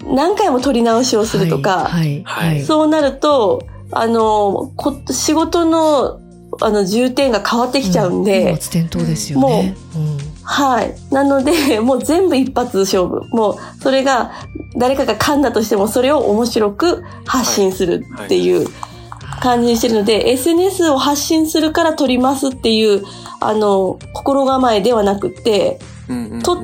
[0.04, 2.22] 何回も撮り直しをするとか、はい。
[2.24, 2.62] はいはい。
[2.62, 6.18] そうなると、あの、こ仕事の、
[6.60, 9.74] あの、重点が変わってきちゃうんで、本末転倒ですよね。
[9.96, 10.94] うんはい。
[11.10, 13.22] なので、 もう全部一発勝負。
[13.30, 14.32] もう、それが、
[14.76, 18.68] 誰かが噛んだとしても、それを面白く発信するっていう
[19.40, 23.04] 感じにしてるので、SNS を発信するから撮りますっていう、
[23.40, 25.78] あの、心構えではなくって、
[26.08, 26.58] うんうんうんと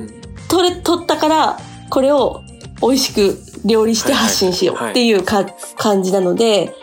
[0.49, 1.59] 撮れ、撮ったから、
[1.91, 2.41] これを
[2.81, 5.45] 美味しく料理して発信しようっていうか、
[5.77, 6.73] 感じなので、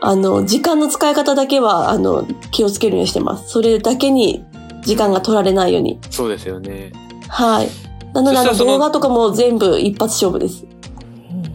[0.00, 3.50] あの、時間の使い方だけは、あの、気をつけるようにしてます。
[3.50, 4.44] それだけに
[4.86, 5.98] 時間が取られないように。
[6.10, 6.92] そうですよね。
[7.28, 7.68] はい。
[8.14, 10.64] なので、あの、動画とかも全部一発勝負です。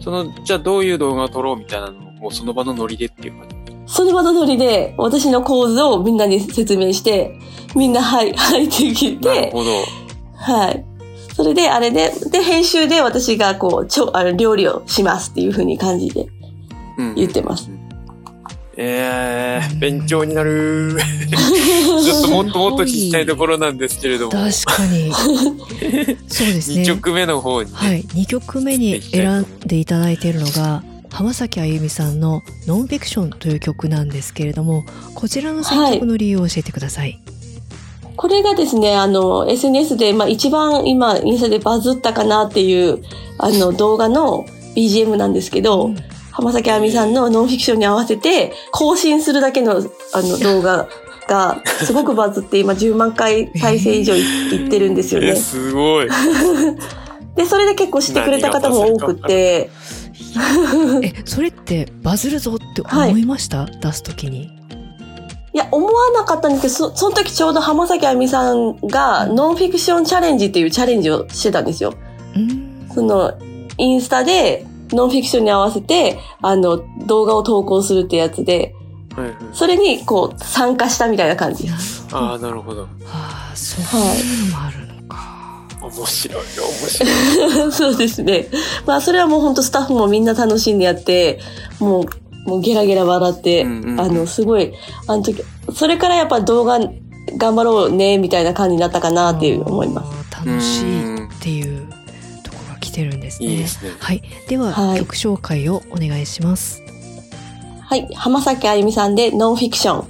[0.00, 3.54] その、じゃあどういう動画を撮ろうみたいなのも、もうその場のノリでっていう感じ？
[3.86, 7.36] その場のノリで、私の構図をみんなに説明して、
[7.74, 9.70] みんな、はい、はいって言って、なるほど。
[10.36, 10.84] はい。
[11.34, 16.28] それで、あれで、で、編集で私がこう、ちょ、あの、料理をしますっていう風に感じで
[16.98, 17.70] うん言ってます。
[18.84, 20.96] えー、勉強になる。
[22.04, 24.32] ちょっともっともっと聞きたいところなんですけれども。
[24.32, 25.12] 確かに。
[26.26, 26.82] そうですね。
[26.82, 27.76] 2曲目の方にね。
[27.76, 37.20] はい、2曲目に選んでいただいているのが浜崎あゆみさんの「ノンフィクション」という曲なんですけれどもこちらの選曲の理由を教えてください。
[38.16, 42.98] これがですね、あの、SNS で、まあ一番今、インスタでバズったかなっていう、
[43.38, 44.44] あの、動画の
[44.76, 50.88] BGM なんですけど、うん浜崎あゆみさんのノンフィクションに合わせて、更新するだけの、あの、動画
[51.28, 55.36] が、すごくバズって、今10万回再生以上いいってるんですよえ、ね。
[55.36, 56.08] すごい。
[57.36, 59.70] で、それで結構してくれた方も多くて、
[61.02, 64.50] えそれってバズるぞって思いました、出す時に。
[65.54, 71.92] いや、思わなかったんですけど、そその時ちょうど浜崎あゆみさんがノンフィクションチャレンジっていうチャレンジをしてたんですよ。
[72.34, 72.88] うん。
[72.94, 73.34] その、
[73.76, 78.74] インスタでノンフィクションに合わせて、あの、動画を投稿するってやつで、
[79.14, 79.36] はいはい。
[79.52, 82.06] それにこう参加したみたいな感じなです。
[82.12, 82.82] ああ、なるほど。
[82.82, 87.72] はあそういうのもあるのか、面白い、 面白い。
[87.72, 88.48] そうですね。
[88.86, 91.40] まあそれはもう本当スタッフもみんな楽しんでやって、
[91.78, 94.72] もう、もうゲラゲラ笑って、うんうんうんあの、すごい、
[95.06, 95.42] あの時、
[95.74, 96.80] それからやっぱ動画
[97.36, 100.30] 頑張ろうね、みたいな感じになったかなっていう思います。
[100.30, 101.81] す楽しいっていう
[103.38, 103.48] ですね。
[103.48, 103.90] いいですね。
[103.98, 104.22] はい。
[104.48, 104.98] では、はい。
[105.00, 106.82] 曲紹介をお願いします。
[107.80, 108.08] はい。
[108.14, 110.08] 浜崎あゆみさんでノンフィクション。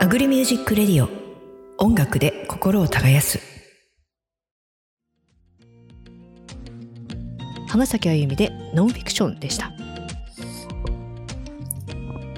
[0.00, 1.08] アグリミュージックレディオ。
[1.78, 3.40] 音楽で心を耕す。
[7.68, 9.72] 浜崎あゆみでノンフィクションでした。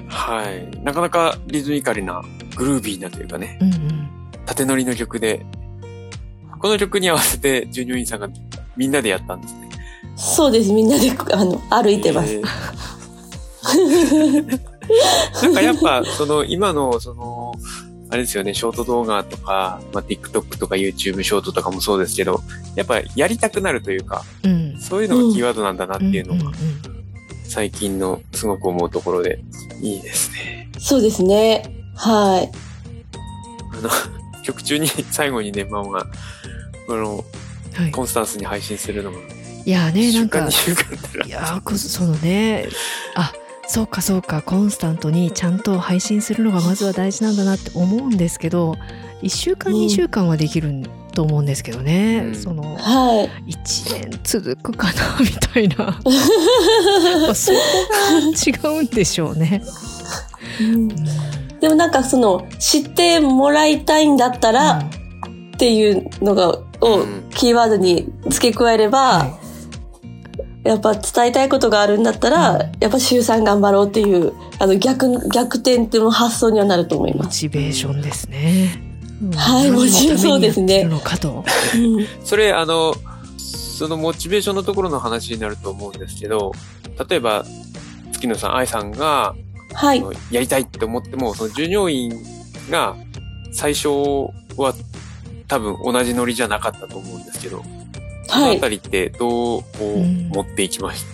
[0.07, 0.69] はい。
[0.83, 2.21] なかなかリズミカルな、
[2.55, 4.02] グルービーなというかね、うんうん
[4.45, 5.45] 縦乗りの曲で、
[6.59, 8.29] この曲に合わせて従業員さんが
[8.77, 9.69] みんなでやったんですね。
[10.15, 10.71] そうです。
[10.71, 12.33] みんなで、あの、歩いてます。
[12.33, 12.43] えー
[15.41, 17.53] なんかやっぱ、その、今の、その、
[18.09, 22.41] あれですよね、ショート動画とか、まあ、TikTok とか YouTube ショートとかもそうですけど、
[22.75, 26.51] やっぱやりたくなるというか、うんそういうのがキーワードなんだなっていうのが、
[27.45, 29.39] 最近のすごく思うところで、
[29.81, 30.69] いいですね。
[30.77, 31.63] そうですね。
[31.95, 32.51] はい。
[33.71, 33.89] あの、
[34.43, 36.05] 曲中に最後にね、マオが、
[36.89, 37.23] あの、
[37.73, 39.17] はい、コンスタンスに配信するのが、
[39.65, 42.67] いやねなんか1週間、2週間ったらいやそのね
[43.15, 43.33] あ
[43.65, 48.75] そうかそうかコンスタントにちゃんと配信するのがまずは大事なんだなって思うんですけど
[49.21, 52.35] 1週間うん2週間はできると思うんですけどね、うん。
[52.35, 53.51] そのはい。
[53.53, 55.75] 1年続くかなみたいな。
[57.21, 57.57] まあそこ
[58.63, 59.61] が違うんでしょうね。
[60.59, 60.91] うん。
[60.91, 67.29] うんでもなんかその、知ってもらいたいんだったら、っていうのが、をうん。
[67.29, 69.39] キーワードに付け加えれば、は
[70.65, 72.59] やっぱ伝えたいことがあるんだったら、うん。
[72.81, 77.39] やっぱ週3頑張ろうっていう、あの逆、逆転っていう発想にはなると思います。
[77.39, 78.83] チベーションですね。
[79.21, 79.31] うん。
[79.31, 80.85] はいもちろんそうですね。
[82.25, 82.93] それ、あの、
[83.37, 86.51] そのモチベーションのところの話になると思うんですけど、
[87.09, 87.45] 例えば、
[88.11, 89.33] 月野さん、愛さんが、
[89.73, 92.13] はいやりたいって思っても、その従業員
[92.69, 92.95] が
[93.51, 93.89] 最初
[94.57, 94.73] は
[95.47, 97.63] 多分同じノリじゃなかったと思うんですけど、
[98.27, 98.57] そのはい。
[98.57, 101.05] あたりってどうこううん持っていきまし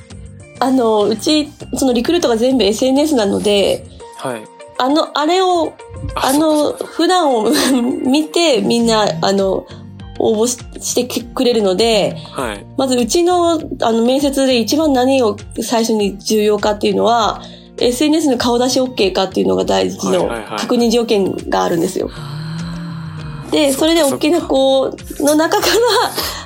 [0.60, 3.86] あの、うち、そのリクルートが全部 SNS なので、
[4.22, 4.44] たはい。
[4.78, 5.74] あの、あれを、
[6.16, 7.50] あその、普段を
[7.82, 9.66] 見て、みんな、あの、
[10.20, 12.66] 応募ししてくれるので、はい。
[12.78, 17.42] まずうちの、あの、面接で一番何を最初に重要かっていうのは、
[17.82, 22.10] SNS の顔出し OK かっていうのが大事の確認条件があるんですよ。
[23.52, 24.90] で、それで OK な子
[25.20, 25.68] の中か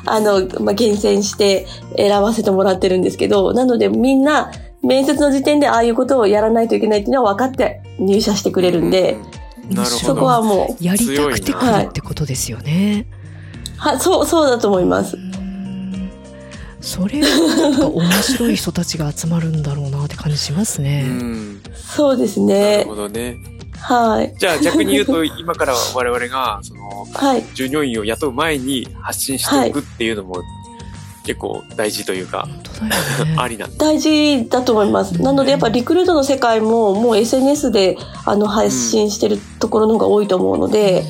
[0.06, 1.68] ら、あの、まあ、厳選して
[1.98, 10.06] 選ばせてもらってるんですけど、なのでみんな、面接の時点でああいうことをやらないといけないっていうのは分かって入社してくれるんで、うんなるほど。
[10.08, 13.06] そこはもう、やりたくてくるってことですよね。
[13.78, 15.20] は、そう、そうだと思いますう。
[15.20, 15.43] ん
[16.84, 21.04] それはなんか面白い人たちが集まるんだろうなって感じしますうね。
[21.04, 21.62] ん。
[21.74, 22.84] そうですなるね。
[22.86, 23.38] ほどね。
[23.80, 24.36] はい。
[24.38, 27.44] じゃあ逆に言うと、今から我々が、その、はい。
[27.54, 30.36] 従業員を雇う前に発信していくっていうのも、
[31.26, 32.48] 結構大事というか、
[32.82, 32.92] ね。
[33.40, 33.68] ありな。
[33.78, 35.22] 大事だと思います。
[35.22, 41.06] なのでやっぱリクルートの世界ももう SNS であの配信してるところの方が多いと思うので、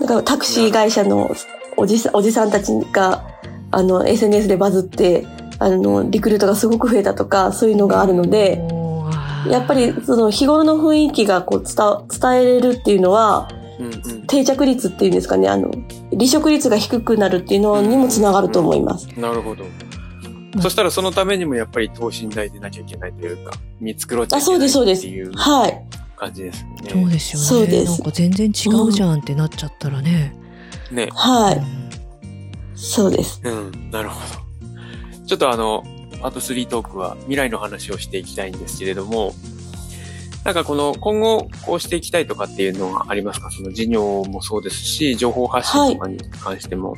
[0.00, 1.32] だからタクシー会社の
[1.76, 3.24] おじさおじさんたちが
[3.72, 5.26] あの SNS でバズって、
[5.58, 8.62] あのリクルートがすごく増えたとかそういうのがあるので、
[9.48, 11.76] やっぱりその日頃の雰囲気がこう伝
[12.08, 14.26] 伝えれるっていうのはうんうん。
[14.26, 15.70] 定着率っていうんですかね、あの
[16.12, 19.08] 離職率が低くなるっていうのにもつながると思います。
[19.18, 19.64] なるほど。
[19.64, 19.92] うん
[20.60, 25.32] そしたらそのためにもやっぱり等身大でなきゃいけないというか、見繕っちゃあ、いけないそうです、そうですっていう。
[25.32, 25.82] はい。
[26.14, 26.90] 感じですよね。
[26.90, 27.46] そうですよね。
[27.46, 30.36] そうですなんか全然違うじゃんってなっちゃったらね。
[30.90, 31.08] ね。
[31.14, 31.62] はい。
[32.82, 33.40] そうです。
[33.44, 35.26] うん、なるほど。
[35.26, 35.84] ちょっとあの、
[36.20, 39.34] パート3トークは未来の話をしていきたいんですけれども、
[40.44, 43.50] なんかこの今後こうしていきたいとかっていうのはありますか？
[43.50, 46.96] その事業もそうですし、情報発信とかに関しても。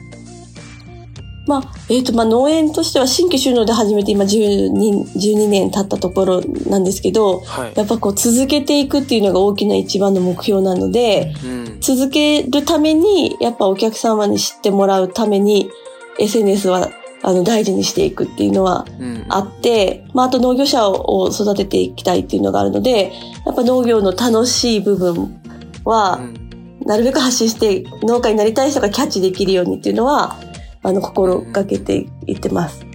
[1.46, 7.72] まあ、えっ、と、まあ、農園としては新規収納で始めて今12、12年経ったところなんですけど、はい。
[7.76, 11.80] やっぱこう続けていくっていうのが大きな一番の目標なので、うん。
[11.80, 15.70] 続けるために、やっぱお客様に知ってもらうために、
[16.18, 16.90] SNS は
[17.22, 19.26] あの大事にしていくっていうのはうん。
[19.28, 23.12] あって、まあ、あと農業者を育てていきたいっていうのがあるので、
[23.44, 25.40] やっぱ農業の楽しい部分
[25.84, 26.44] は、うん
[26.84, 30.38] なるべく発信して農家になりたい人がキャッチできるようにっていうのは、
[30.84, 32.86] あの、心がけていってます。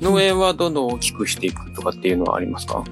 [0.00, 2.84] 農園はどんどん大きくしていくとかっていうのはありますか？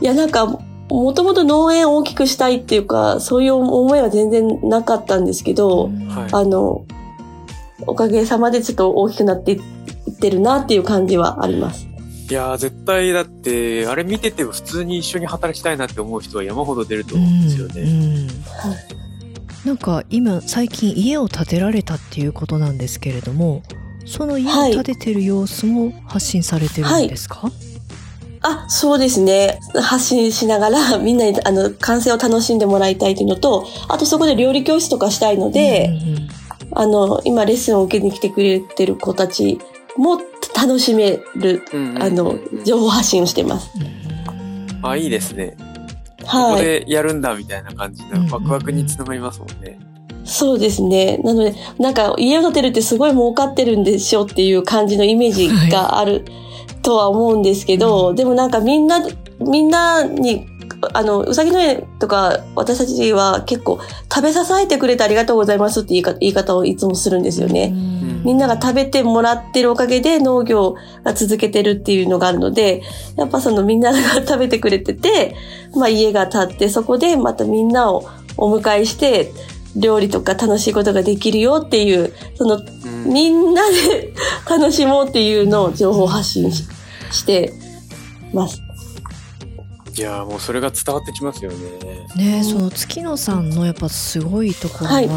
[0.00, 0.46] いや、なんか、
[0.90, 5.90] もともと農園を大きくしたいっていうか、そういう思いは全然なかったんですけど、は
[6.30, 6.84] いあの、
[7.86, 9.60] おかげさまでちょっと大きくなっていっ
[10.20, 11.86] てるなっていう感じはあります。
[12.30, 17.82] いやー、絶対だって、あれ見てて普通に一緒に働きたいなって思う人は山ほど出ると思うんですよね。
[17.82, 18.28] うんうん
[19.64, 23.62] なんか今最近家を建てられたっていうことなんですけれども
[24.06, 27.50] その家を建ててる様子も発信されてるんですか、
[28.40, 29.58] あ、そうですね。
[29.74, 36.28] 発信しながら、 みんなに、あの、完成を楽しんでもらいたいというのと、あとそこで料理教室とかしたいので、うんうん
[36.72, 39.58] あの、今レッスンを受けに来てくれてる子たち
[39.96, 40.20] も
[40.54, 43.70] 楽しめる、うんうんあの、情報発信をしてます。
[43.76, 43.98] うん
[44.80, 45.56] あ、いいですね。
[46.30, 46.62] ここはい。
[46.62, 49.78] でやるんだみたいな感じうんのワクワクにつながりますもんね。
[50.24, 51.18] そうですね。
[51.24, 56.26] なので、なんか家を建てるってすごい儲かってるんでしょっていう感じのイメージがある
[56.82, 59.00] とは思うんですけど、うんでもなんかみんな、
[59.40, 60.46] みんなに、
[60.92, 63.80] あの、うさぎの絵とか私たちは結構
[64.12, 67.72] 食べ支えてくれてありがとうございますって言い方言い方をいつもするんですよね。
[68.28, 72.82] みんなが食べてもらってるおかげで農業が続けてるっていうのがあるので、
[73.16, 75.34] やっぱそのみんなが食べてくれてて、
[75.74, 78.06] まあ家が建ってそこでまたみんなを
[78.36, 79.32] お迎えして、
[79.74, 84.12] 料理とか楽しいことができるよっていう、そのうんみんなで
[84.46, 86.68] 楽しもうっていうのを情報発信し
[87.10, 87.54] して
[88.34, 88.60] ます。
[89.96, 92.06] いやーもうそれが伝わってきますよね。
[92.14, 95.08] ねその月野さんのやっぱすごいところは、はい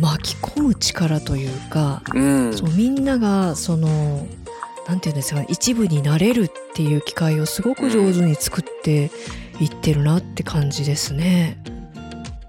[0.00, 2.56] 巻き込む力というか、うん。
[2.56, 4.26] そうみんながその
[4.88, 9.10] なんていうんですかね一部になれるっていう機会をすごく上手に作って
[9.60, 11.58] いってるなって感じですね。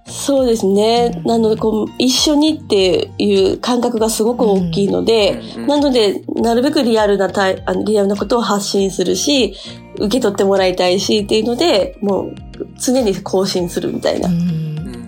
[0.08, 1.22] そうですね。
[1.26, 9.56] なのでこう、一緒にっていう感覚がすごく大きいので、うんなので、なるべくリアルなタイあのリアルなことを発信するし、
[9.96, 12.36] 受け取ってもらいたいしっていうので、もう
[12.80, 14.41] 常に更新するみたいなうんう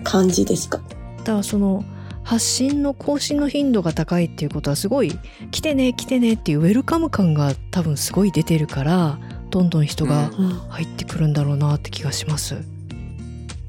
[0.04, 0.78] 感じですか？
[1.18, 1.84] だからその
[2.28, 5.18] 発信の更新の頻度が高いっていうことはすごい
[5.50, 9.18] 来てね来てねっていうウェルカム感が多分すごい出てるから
[9.48, 12.56] どんどん人がうん入ってくるんだろうなって気がします。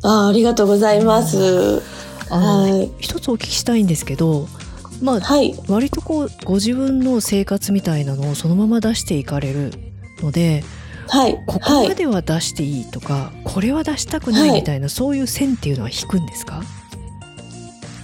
[0.04, 1.82] あありがとうございます。
[2.30, 2.92] はい。
[3.02, 4.50] 一つお聞きしたいんですけど
[5.02, 5.56] まあはい。
[5.70, 9.72] 割とこうご自分の生活みたいなのをそのまま出していかれる
[10.22, 10.66] ので
[11.08, 11.42] はい。
[11.48, 11.88] ここはい。
[11.88, 16.62] までは出していいとか、これは出したくないみたいな、そういう線っていうのは引くんですか？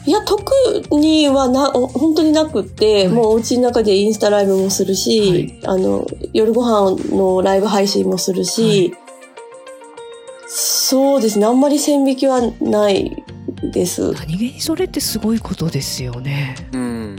[0.05, 0.53] いや、特
[0.91, 8.93] にはな、お本当になくって、はいもうお家の中でインスタライブもするし、あの、夜ご飯のライブ配信もするし、
[10.47, 13.23] そうですね、あんまり線引きはない
[13.73, 14.11] です。
[14.11, 16.55] 何気にそれってすごいことですよね。
[16.73, 17.15] うん。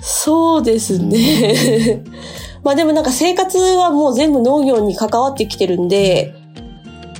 [0.00, 2.02] そうですね。
[2.64, 6.34] まあでもなんか生活はもう全部農業に関わってきてるんで、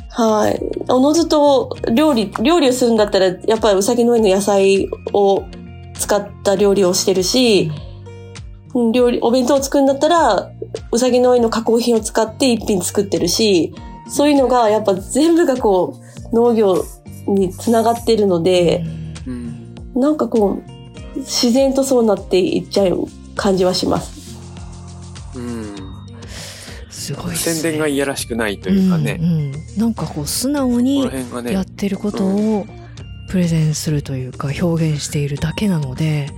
[0.08, 0.60] はい。
[0.88, 5.44] おのずと料理、料理をするんだったら、やっぱりうさぎの上の野菜を
[5.94, 7.70] 使った料理をしてるし、
[8.74, 10.50] うん料理、お弁当を作るんだったら、
[10.90, 13.74] うさぎの上の加工品を使って一品作ってるし、
[14.08, 16.00] そういうのがやっぱ全部がこ
[16.32, 16.84] う、農業
[17.26, 18.84] につながってるので、
[19.26, 19.74] うん。
[19.94, 20.58] なんかこ
[21.16, 23.06] う、自然とそうなっていっちゃう
[23.36, 24.13] 感じはします。
[27.12, 27.18] うん。
[27.18, 27.36] すごいね。
[27.36, 29.18] 宣伝がいやらしくないというかね。
[29.20, 31.10] うんうんなんかこう素直に。
[31.50, 32.66] やってることを
[33.28, 36.28] プレゼンするというか表現しているだけなので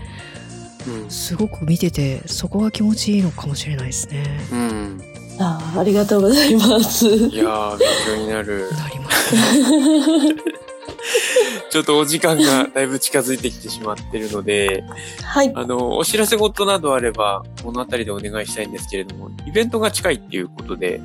[0.86, 1.10] うん。
[1.10, 4.24] すごく見ててそこが気持ちいいのかもしれないですね。
[4.52, 5.02] うん。
[5.38, 7.06] ああありがとうございます。
[7.06, 8.70] いやー、勉強になる。
[8.72, 10.34] なりますね。
[11.70, 14.84] ちょっとお時間がだいぶ近づいてきてしまってるので、
[15.22, 15.52] はい。
[15.54, 21.00] あの、お知らせ事などあれば、このあたりでお願いしたいんですけれども、イベントが近いっていうことで、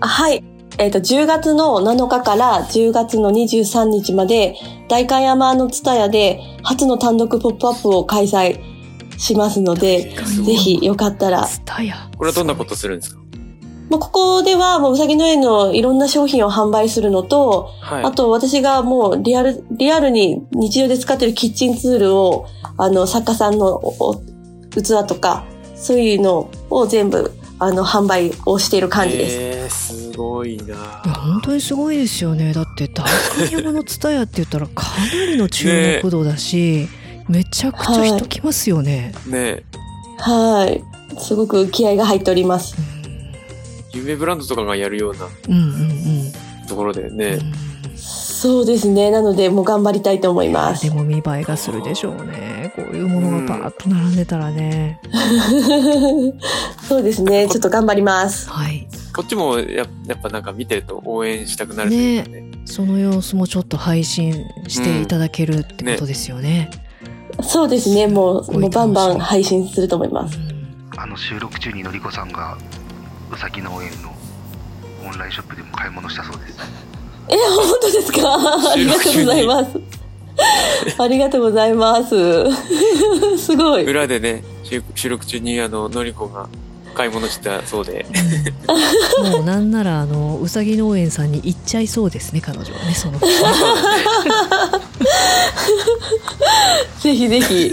[0.00, 0.42] あはい。
[0.78, 4.54] えっ、と、10月の7日から10月の23日まで、
[4.88, 8.58] 代官山のツタヤで初の単独ポップアップを開催
[9.18, 10.14] しますので、
[10.44, 11.44] ぜひよかったら。
[11.44, 12.08] ツタヤ。
[12.16, 13.19] これはどんなことするんですか？
[13.90, 18.04] まあ、ここではもううさぎの絵のいろんな商品を販売するのと、はい。
[18.04, 22.46] あと私がもうリアル、リアルに日常で使ってるキッチンツールを、
[22.78, 24.14] あの、作家さんのお
[24.70, 29.36] 器とか、そういうのを全部、あの、販売をしている感じです。
[29.40, 30.76] えー、すごいないや
[31.12, 36.88] 本当にすごいですよねだって代官山の蔦屋って言ったらかなりの注目度だし、
[37.28, 39.64] めちゃくちゃ人来ますよね、ね
[40.18, 40.84] はい。
[41.18, 42.89] すごく気合が入っております。
[43.92, 45.66] 夢ブランドとかがやるようなうん、うんう
[46.28, 46.32] ん
[46.68, 47.38] ところでうんね、
[47.96, 49.10] そうですね。
[49.10, 50.90] なので、もう頑張りたいと思いますで。
[50.90, 55.00] も見栄えがするでしょうねこういうものがバーッと並んでたらね、
[56.88, 57.48] そうですね。
[57.48, 58.48] ちょっと頑張ります。
[58.48, 66.70] はいこっちもややっぱなんか見てると応援したくなるというかねその様子もちょっと配信していただけるってことですよね。
[67.42, 68.06] そうですね。
[68.06, 70.38] もう、もうバンバン配信すると思います。
[70.38, 70.50] うん
[70.96, 72.58] あの収録中にのりこさんが
[73.32, 74.10] うさぎ農園の
[75.06, 76.58] オンラインショップでも買い物したそうです
[77.28, 78.18] え、本当ですか？
[78.72, 79.80] ありがとうございます。
[80.98, 82.08] ありがとうございます。
[83.38, 83.84] すごい。
[83.84, 86.48] 裏でね収収録中にあののりこが
[86.94, 88.04] 買い物したそうで
[89.30, 93.18] もうなんならあのうさぎ農園さんに行っちゃいそうですね彼女はねその
[97.00, 97.72] ぜひぜひ。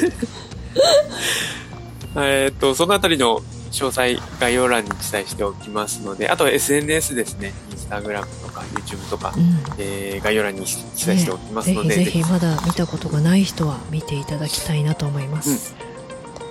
[2.15, 3.41] えーっとそのあたりの
[3.77, 7.53] 詳細概要欄に記載しておきますのであとは SNS ですね。
[7.71, 9.43] インスタグラムとか YouTube とか、うん。
[9.77, 15.75] えー概要欄に記載しておきますぜので、ひぜひまだ見たことがない人は見ていただきたいなと思います、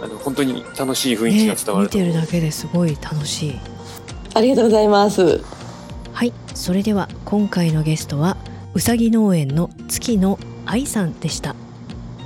[0.00, 1.82] あの本当に楽しい雰囲気ねが伝わると思う。
[1.82, 3.60] 見てるだけですごい楽しい。
[4.34, 5.42] ありがとうございます。
[6.12, 6.32] はい。
[6.54, 8.36] それでは今回のゲストは
[8.74, 11.56] うさぎ農園の月野愛さんでした。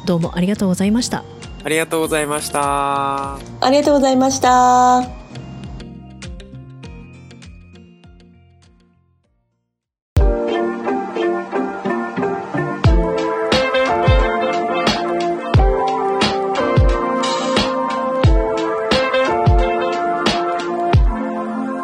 [0.06, 1.24] どうもありがとうございました
[1.62, 3.34] ありがとうございました。
[3.34, 3.40] あ
[3.70, 5.20] りがとうございました。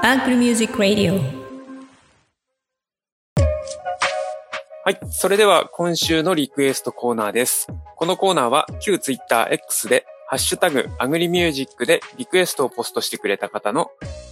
[0.02, 1.45] アンク
[4.86, 5.00] はい。
[5.10, 7.66] それでは今週のリクエストコーナーです。
[7.96, 13.90] このコーナーは旧 Twitter X でハッシュタグアグリミュージックでリクエストをポストしてくれた方の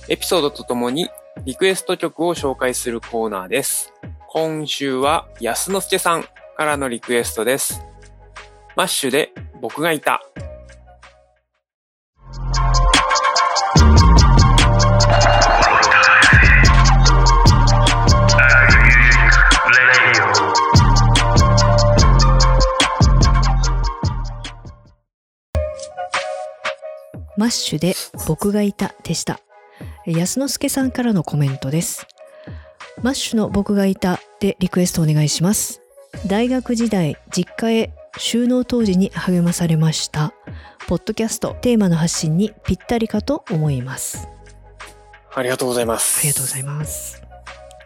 [0.08, 1.10] エピソードとともに
[1.44, 3.92] リクエスト曲を紹介するコーナーです。
[4.28, 6.24] 今週は安之助さん
[6.56, 7.82] からのリクエストです。
[8.76, 10.22] マッシュで僕がいた。
[27.36, 27.94] マッシュで
[28.28, 29.40] 僕がいたでした。
[30.06, 32.06] 安之助さんからのコメントです。
[33.02, 35.82] マッシュの僕がいたでリクエストお願いします。
[36.28, 40.32] 大学時代、実家へ就農当時に励まされました。
[40.86, 44.28] ポッドキャストテーマの発信にぴったりかと思います。
[45.34, 46.20] ありがとうございます。
[46.20, 47.20] ありがとうございます。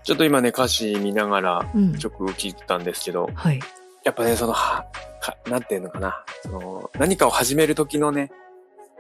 [0.02, 1.98] ちょっと今ね、歌詞見ながらうん。
[1.98, 3.60] 曲を聴いてたんですけど、はい。
[4.04, 4.86] やっぱね、その、は、
[5.20, 6.24] かなんていうのかな。
[6.42, 8.30] その、何かを始める時のね、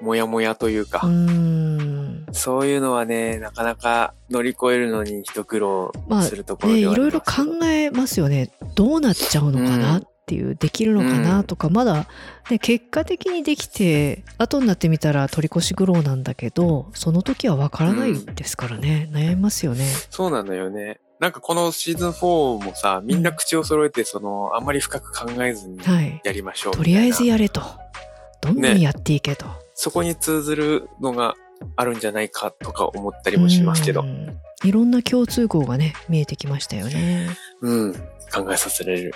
[0.00, 2.34] もやもやというか、う。
[2.34, 8.50] そういうのはね、なかなか乗り越えるのに一苦労まあするところね、ではありいろいろますけど考えますよね。
[8.74, 12.06] どうなっちゃうのかなっていう、できるのかなとか、まだ、
[12.50, 19.08] ね、結果的にできて、後になってみたら取り越し苦労なんだけど、その時はわからないですからね。
[19.12, 19.86] 悩みますよね。
[20.10, 21.00] そうなんだよね。
[21.18, 26.20] なんかこのシーズン4もさ、みんな口を揃えて、その、あんまり深く考えずにはい。
[26.22, 27.62] やりましょうとりあえずやれと。
[28.40, 29.46] どんどんやっていけと。
[29.80, 31.36] そこに通ずるのが
[31.76, 37.28] あるんじゃないかとか思ったりもしますけどう、んいろんな共通項がね、見えてきましたよね。
[37.60, 39.14] うん、考えさせられる。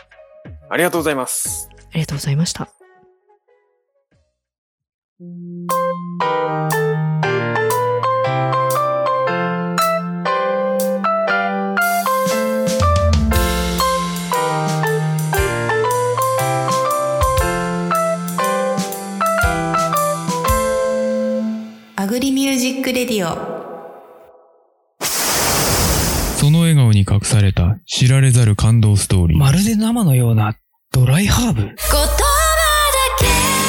[0.70, 1.68] ありがとうございます。
[1.90, 2.70] ありがとうございました。
[22.12, 23.30] アグリミュージックレディオ。
[26.36, 29.38] その笑顔に隠された知られざる感動ストーリー。
[29.38, 30.54] まるで生のような
[30.92, 31.62] ドライハーブ？
[31.62, 31.78] 言葉だ
[33.18, 33.24] け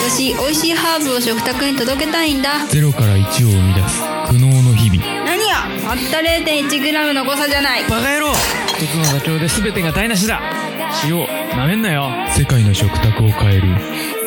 [0.09, 2.67] 私美味しいハーブを食卓に届けたいんだ。
[2.67, 5.01] ゼロから1を生み出す苦悩の日々。
[5.23, 7.83] 何やたった 0.1g の誤差じゃない。
[7.83, 8.33] バカ野郎！
[8.67, 10.41] 一つの妥協で全てが台無しだ！
[11.05, 11.25] 塩
[11.57, 12.09] なめんなよ！
[12.35, 13.61] 世界の食卓を変える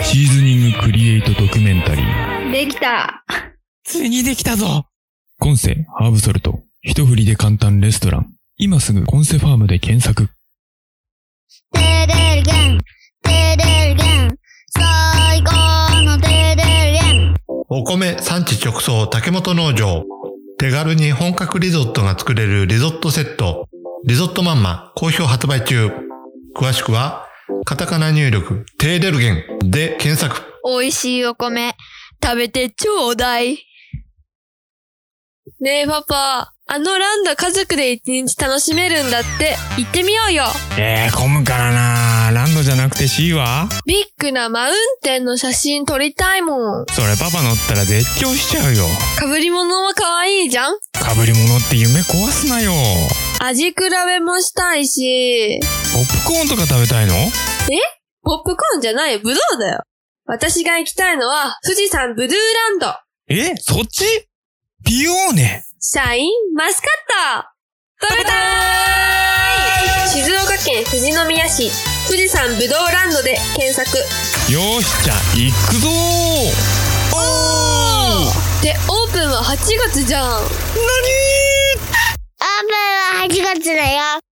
[0.02, 2.50] シーズニングクリエイトドキュメンタリー。
[2.50, 3.22] できた
[3.86, 4.86] ついにできたぞ
[5.38, 6.58] コンセハーブソルト。
[6.82, 8.32] 一振りで簡単レストラン。
[8.56, 10.28] 今すぐコンセファームで検索。
[11.72, 12.80] テレルゲン、
[13.22, 14.36] テレルゲン、
[14.70, 17.34] 最高のテレルゲン。
[17.68, 20.02] おお米産地直送竹本農場。
[20.58, 23.68] 手軽に本格リゾットが作れるリゾットセット。
[24.04, 25.92] リゾットマンマ好評発売中。
[26.56, 27.24] 詳しくは、
[27.64, 30.42] カタカナ入力、テーデルゲンで検索。
[30.64, 31.76] 美味しいお米、
[32.20, 33.58] 食べてちょうだい。
[35.58, 40.44] ねえパパ、あのランド家族で一日楽しめるんだって、行ってみようよ。
[40.78, 43.66] えー、混むからなランドじゃなくて C は？
[43.86, 46.86] ビッグなマウンテンの写真撮りたいもん。
[46.90, 48.84] それパパ乗ったら絶叫しちゃうよ。
[49.18, 50.74] 被り物は可愛いじゃん？
[50.92, 52.72] かぶり物って夢壊すなよ。
[53.40, 55.58] 味比べもしたいし。
[55.94, 57.14] ポップコーンとか食べたいの？
[57.14, 57.30] え？
[58.22, 59.84] ポップコーンじゃないよ、ブドウだよ。
[60.26, 62.94] 私が行きたいのは、富士山ブルーランド。
[63.28, 63.56] え？
[63.56, 64.04] そっち？
[64.84, 66.90] ピオーネシャインマスカッ
[67.40, 67.48] ト。
[68.08, 68.34] 食べたー
[70.06, 70.08] い。
[70.08, 71.70] 静岡県富士宮市。
[72.06, 73.98] 富士山ぶどうランドで検索。
[74.52, 75.92] よーし、じゃあ、行くぞー。
[77.14, 78.62] おー。
[78.62, 79.56] でオープンは8
[79.90, 80.26] 月じゃん。
[80.26, 80.56] オープン
[83.20, 84.25] は8月だよ。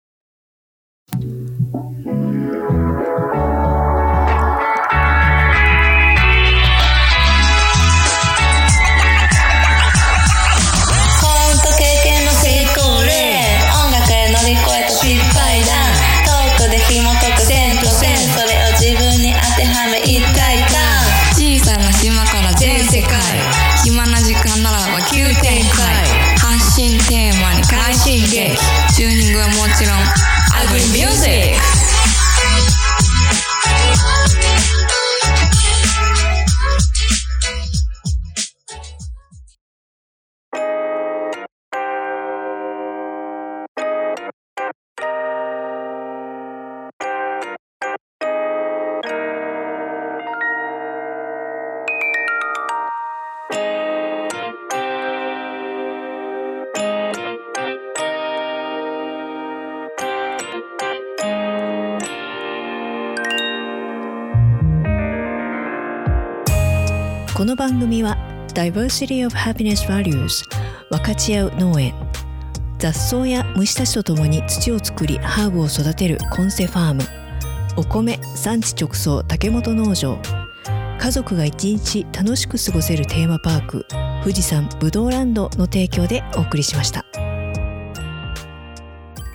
[67.54, 68.16] の番組は
[68.48, 70.42] Diversity of Happiness Values
[70.90, 71.94] 分かち合う農園
[72.78, 77.02] 雑草や虫たちとともに土を作りハーブを育てるコンセファーム
[77.76, 80.18] お米産地直送竹本農場
[80.98, 83.86] 家族が一日楽しく過ごせるテーマパーク
[84.24, 87.04] 富士山ぶどうランドの提供でお送りしました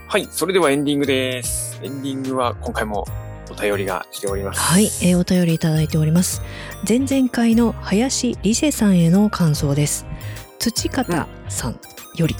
[0.09, 1.79] はい、それではエンディングです。
[1.83, 3.05] エンディングは今回も
[3.51, 4.59] お便りが来ております。
[4.59, 6.41] はい、えーお便りいただいております
[6.87, 10.05] 前々回の林理瀬さんへの感想です。
[10.59, 11.79] 土方さん
[12.15, 12.35] より、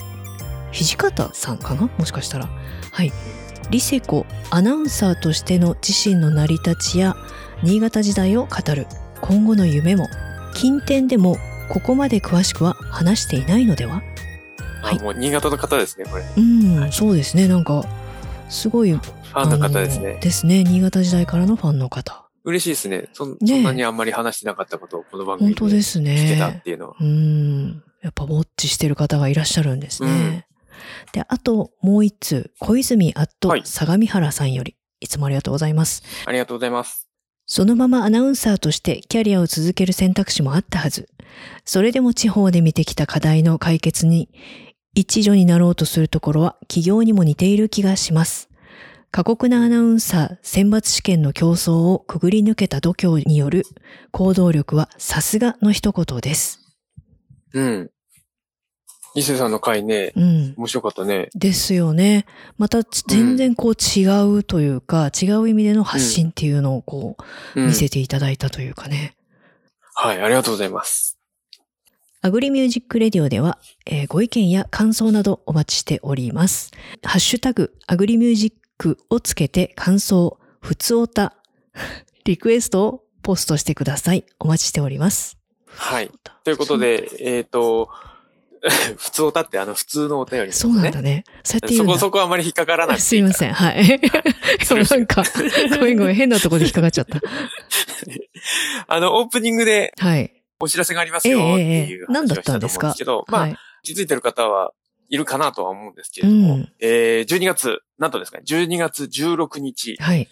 [0.72, 1.90] 土方さんかな？
[1.98, 2.50] もしかしたら。
[2.92, 3.12] はい。
[3.70, 7.16] リセ子アナウンサーとしての自身の成り立ちや
[7.62, 8.88] 新潟時代を語る
[9.22, 10.08] 今後の夢も
[10.56, 11.38] 近天でも
[11.70, 14.02] ここまで詳しくは話していないのでは？
[14.82, 16.24] あもう新潟の方ですね、これ。
[16.38, 16.42] う
[16.88, 17.48] ん、そうですね。
[17.48, 17.84] なんか
[18.50, 20.18] すごいフファンの方ですね。
[20.22, 20.64] ですね。
[20.64, 23.10] 新潟時代からのファンの方嬉しいですね。
[23.14, 26.96] そんなにあんまり話してなかったことをこの番組で聞けたっていうのは。
[27.00, 27.84] うん。
[28.02, 30.48] やっぱウォッチしてる方がいらっしゃるんですね。
[31.12, 36.04] で、あともう一通、小泉アット相模原さんより、いつもありがとうございます。
[36.26, 37.08] ありがとうございます。
[37.46, 41.10] そのままアナウンサーとしてキャリアを続ける選択肢もあったはず。
[41.66, 44.30] それでも地方で見てきた課題の解決に
[44.94, 48.49] 一助になろうとするところは企業にも似ている気がします。
[49.12, 53.64] 過酷なアナウンサー選抜試験の競争をくぐり抜けた度胸による
[54.12, 56.60] 行動力はさすがの一言です。
[57.54, 57.92] うん。
[59.16, 60.54] 伊勢さんの回ね、うん。
[60.56, 61.30] 面白かったね。
[61.34, 62.26] ですよね。
[62.60, 64.06] またち全然こう違
[64.38, 67.18] うというか、違う意味での発信っていうのをこ
[67.56, 69.16] う、うん見せていただいたというかね。
[69.96, 71.18] はい、ありがとうございます。
[72.22, 73.58] アグリミュージックレディオでは、
[73.88, 76.72] えーご意見や感想などお待ちしております。
[77.04, 81.36] ハッシュタグ、アグリミュージックをつけて感想、ふつおた、
[82.26, 84.26] リクエストをポストしてください。
[84.40, 85.38] お待ちしております。
[85.68, 86.10] はい。
[86.44, 87.90] ということで、えっ、と、
[88.98, 91.24] ふつおたってあの普通のお便りですそうなんだね。
[91.44, 91.94] そうやって言うんだ。
[91.94, 93.54] そこそこあまり引っかからなくてすいません。
[93.54, 93.86] はい。
[94.00, 94.00] で
[94.76, 95.24] もなんか、
[95.78, 97.22] ごめんごめん、変なところで引っかかっちゃった。
[98.88, 100.34] あの、オープニングではい。
[100.62, 103.56] お知らせがありますよっていう何だ話をしたんですけど、まあ、はい。
[103.84, 104.74] 気づいてる方は
[105.10, 106.74] いるかなとは思うんですけうれども、ん。
[106.80, 110.28] えー、12月、なんとですね、12月16日、はい。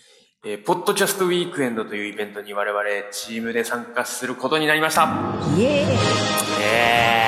[0.45, 5.03] えー、ポッドキャストウィークエンドというイベントに我々チームで参加することになりました。
[5.57, 5.97] イエーイ。
[6.61, 7.28] え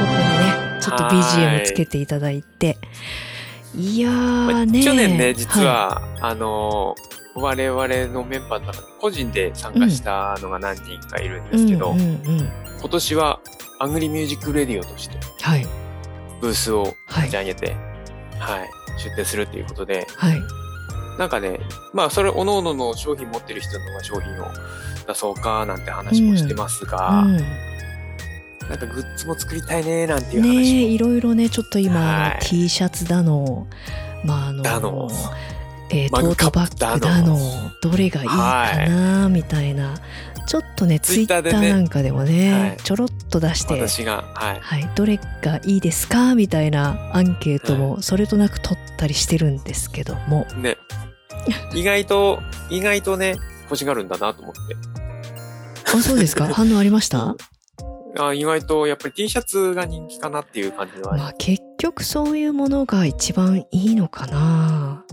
[0.00, 2.78] ここにね、ちょっと BGM つけていただいて。
[3.76, 12.52] いやーね去年ね、実は、あのー我々のメンバーの中で個人で参加したのが何人かいるんですけど、うんうんうん。
[12.78, 13.40] 今年は
[13.80, 15.66] アグリミュージックレディオとしてはい。
[16.40, 17.74] ブースを立ち上げて、
[18.38, 20.42] はい、出店するっていうことで、はい。
[21.18, 21.60] なんかね、
[21.92, 24.46] まあそれ、各々の商品持ってる人の商品を
[25.06, 27.36] 出そうかなんて話もしてますが、うん。
[28.68, 30.60] なんかグッズも作りたいねなんていう話も。
[30.62, 32.38] いろいろねちょっと今、はい。
[32.42, 33.66] T シャツだの
[34.24, 35.08] まああのだの。
[35.90, 37.38] えートートバッグだの
[37.82, 39.94] どれがいいかなみたいな
[40.46, 42.76] ちょっとねツイッターなんかでもね、はい。
[42.82, 43.74] ちょろっと出して。
[43.74, 44.60] 私が、はい。
[44.60, 46.34] はい、どれがいいですか？
[46.34, 50.76] みたいなアンケートもそれとなく取ったりしてるんですけども、ね。
[51.74, 52.40] 意外と、
[52.70, 54.60] 意外とね、欲しがるんだなと思って。
[55.96, 56.46] あそうですか？
[56.52, 57.36] 反応ありました？
[58.16, 65.04] あ意外とやっぱり T シャツが人気かなっていう感じは、まあ結局そういうものが一番いいのかな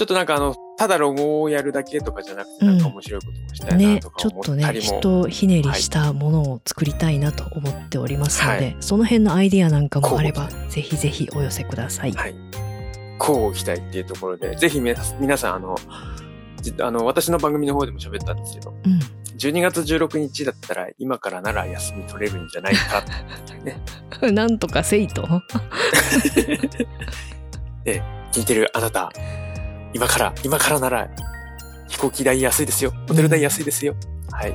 [0.00, 4.94] ちょっとなんかあの、ただロゴをやるだけとかじゃなくて、なんか面白いこともしたいなねとかちょっとね思ったりも。
[4.94, 12.12] ひとひねりしたものを作りたいなと思っておりますので、その辺のアイディアなんかもあればぜひぜひお寄せください。
[12.12, 12.34] はい。
[13.18, 15.76] こう期待っていうところで、ぜひ皆皆さん、あの、
[16.62, 19.00] じあの、私の番組の方でも喋ったんですけど、うん
[19.36, 23.02] 12月16日だったら今からなら休み取れるんじゃないかっ
[23.46, 23.80] ていうね。
[24.32, 25.22] なんとかせいと。
[27.84, 29.10] で、 聞いてるあなた、
[29.92, 31.08] 今から、今からなら
[31.88, 32.92] 飛行機代安いですよ。
[33.08, 33.94] ホテル代安いですよ。
[34.30, 34.54] はい。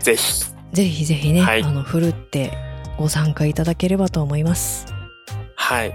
[0.00, 0.44] ぜひ。
[0.72, 2.52] ぜひぜひね、はいあのふるって
[2.98, 4.86] ご参加いただければと思います。
[5.54, 5.94] はい。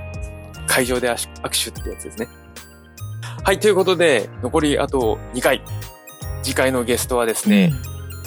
[0.68, 1.18] 会場で握
[1.49, 2.28] 手ってやつですね。
[3.43, 3.60] はい。
[3.60, 5.62] ということで、残りあと2回。
[6.43, 7.72] 次回のゲストはですね、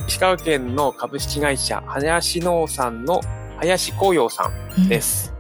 [0.07, 3.21] 石川県の株式会社、林農産の
[3.59, 5.34] 林紅葉さんです。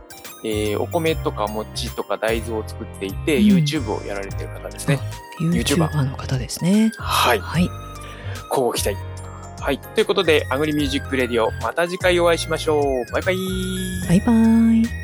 [0.44, 5.00] えーお米とか餅とか大豆を作っていて、うん YouTube をやられてる方ですね。
[5.40, 6.92] YouTuber の方ですね。
[6.98, 7.40] はい。
[7.40, 7.68] はい。
[8.50, 8.96] 乞う期待。
[9.60, 9.78] はい。
[9.78, 13.12] ということで、アグリミュージックレディオ、また次回お会いしましょう。
[13.12, 13.36] バイバイ。
[14.08, 14.32] バイバ
[15.00, 15.03] イ。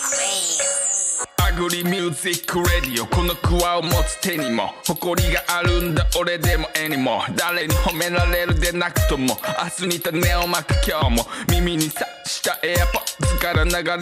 [1.57, 9.37] グリミュージックレディオこのクワを持つ手にも誇りがあるんだ俺でも絵にも誰に褒められるでなくとも
[9.79, 11.25] 明日に種をまく今日も。
[11.49, 13.97] 耳にさしたエアポッズから流れか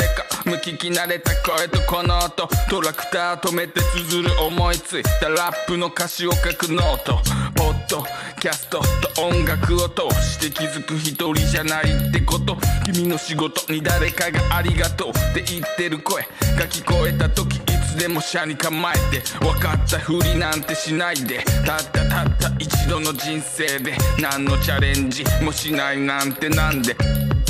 [0.46, 2.48] 無聞き慣れた声とこの音。
[2.70, 7.20] トラクター止めて綴る思いついたラップの歌詞を書くノート。
[7.60, 8.06] ポッド
[8.40, 8.80] キャスト
[9.14, 12.56] と音楽を通して気づく一人じゃないってこと
[12.86, 16.22] 君の仕事に誰かがありがとうって言ってる声
[16.58, 26.96] が聞こえた時いつでも車に構えて分かったふりなんてしないでたったたった一度の人生で何のチャレンジもしないなんてなんで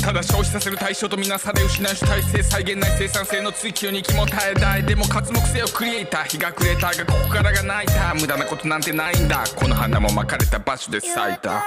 [0.02, 4.78] ただ消費させる対象とみなされ失う主体性再現ない生産性の追求に気も耐えた。
[4.78, 7.86] いでも活目性をクリエイター日が暮れたがここからが泣い。
[7.94, 9.44] た無駄なことなんてないんだ。
[9.56, 11.62] この花も巻かれた場所で咲いた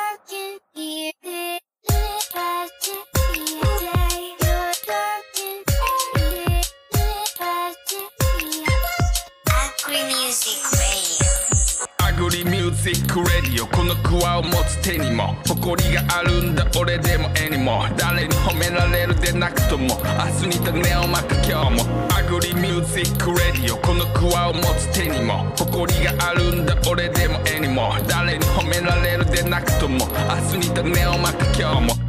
[12.86, 22.08] リミュージックレディオこのクワを持つ手にも誇りがあるんだ俺でも絵にも誰に褒められるでなくとも明日に種をまく今日も。
[22.14, 30.06] アグリミュージックレディオこのクワを持つ手にも誇りがあるんだ俺でも絵にも誰に褒められるでなくとも
[30.52, 32.03] 明日に種をまく今日も。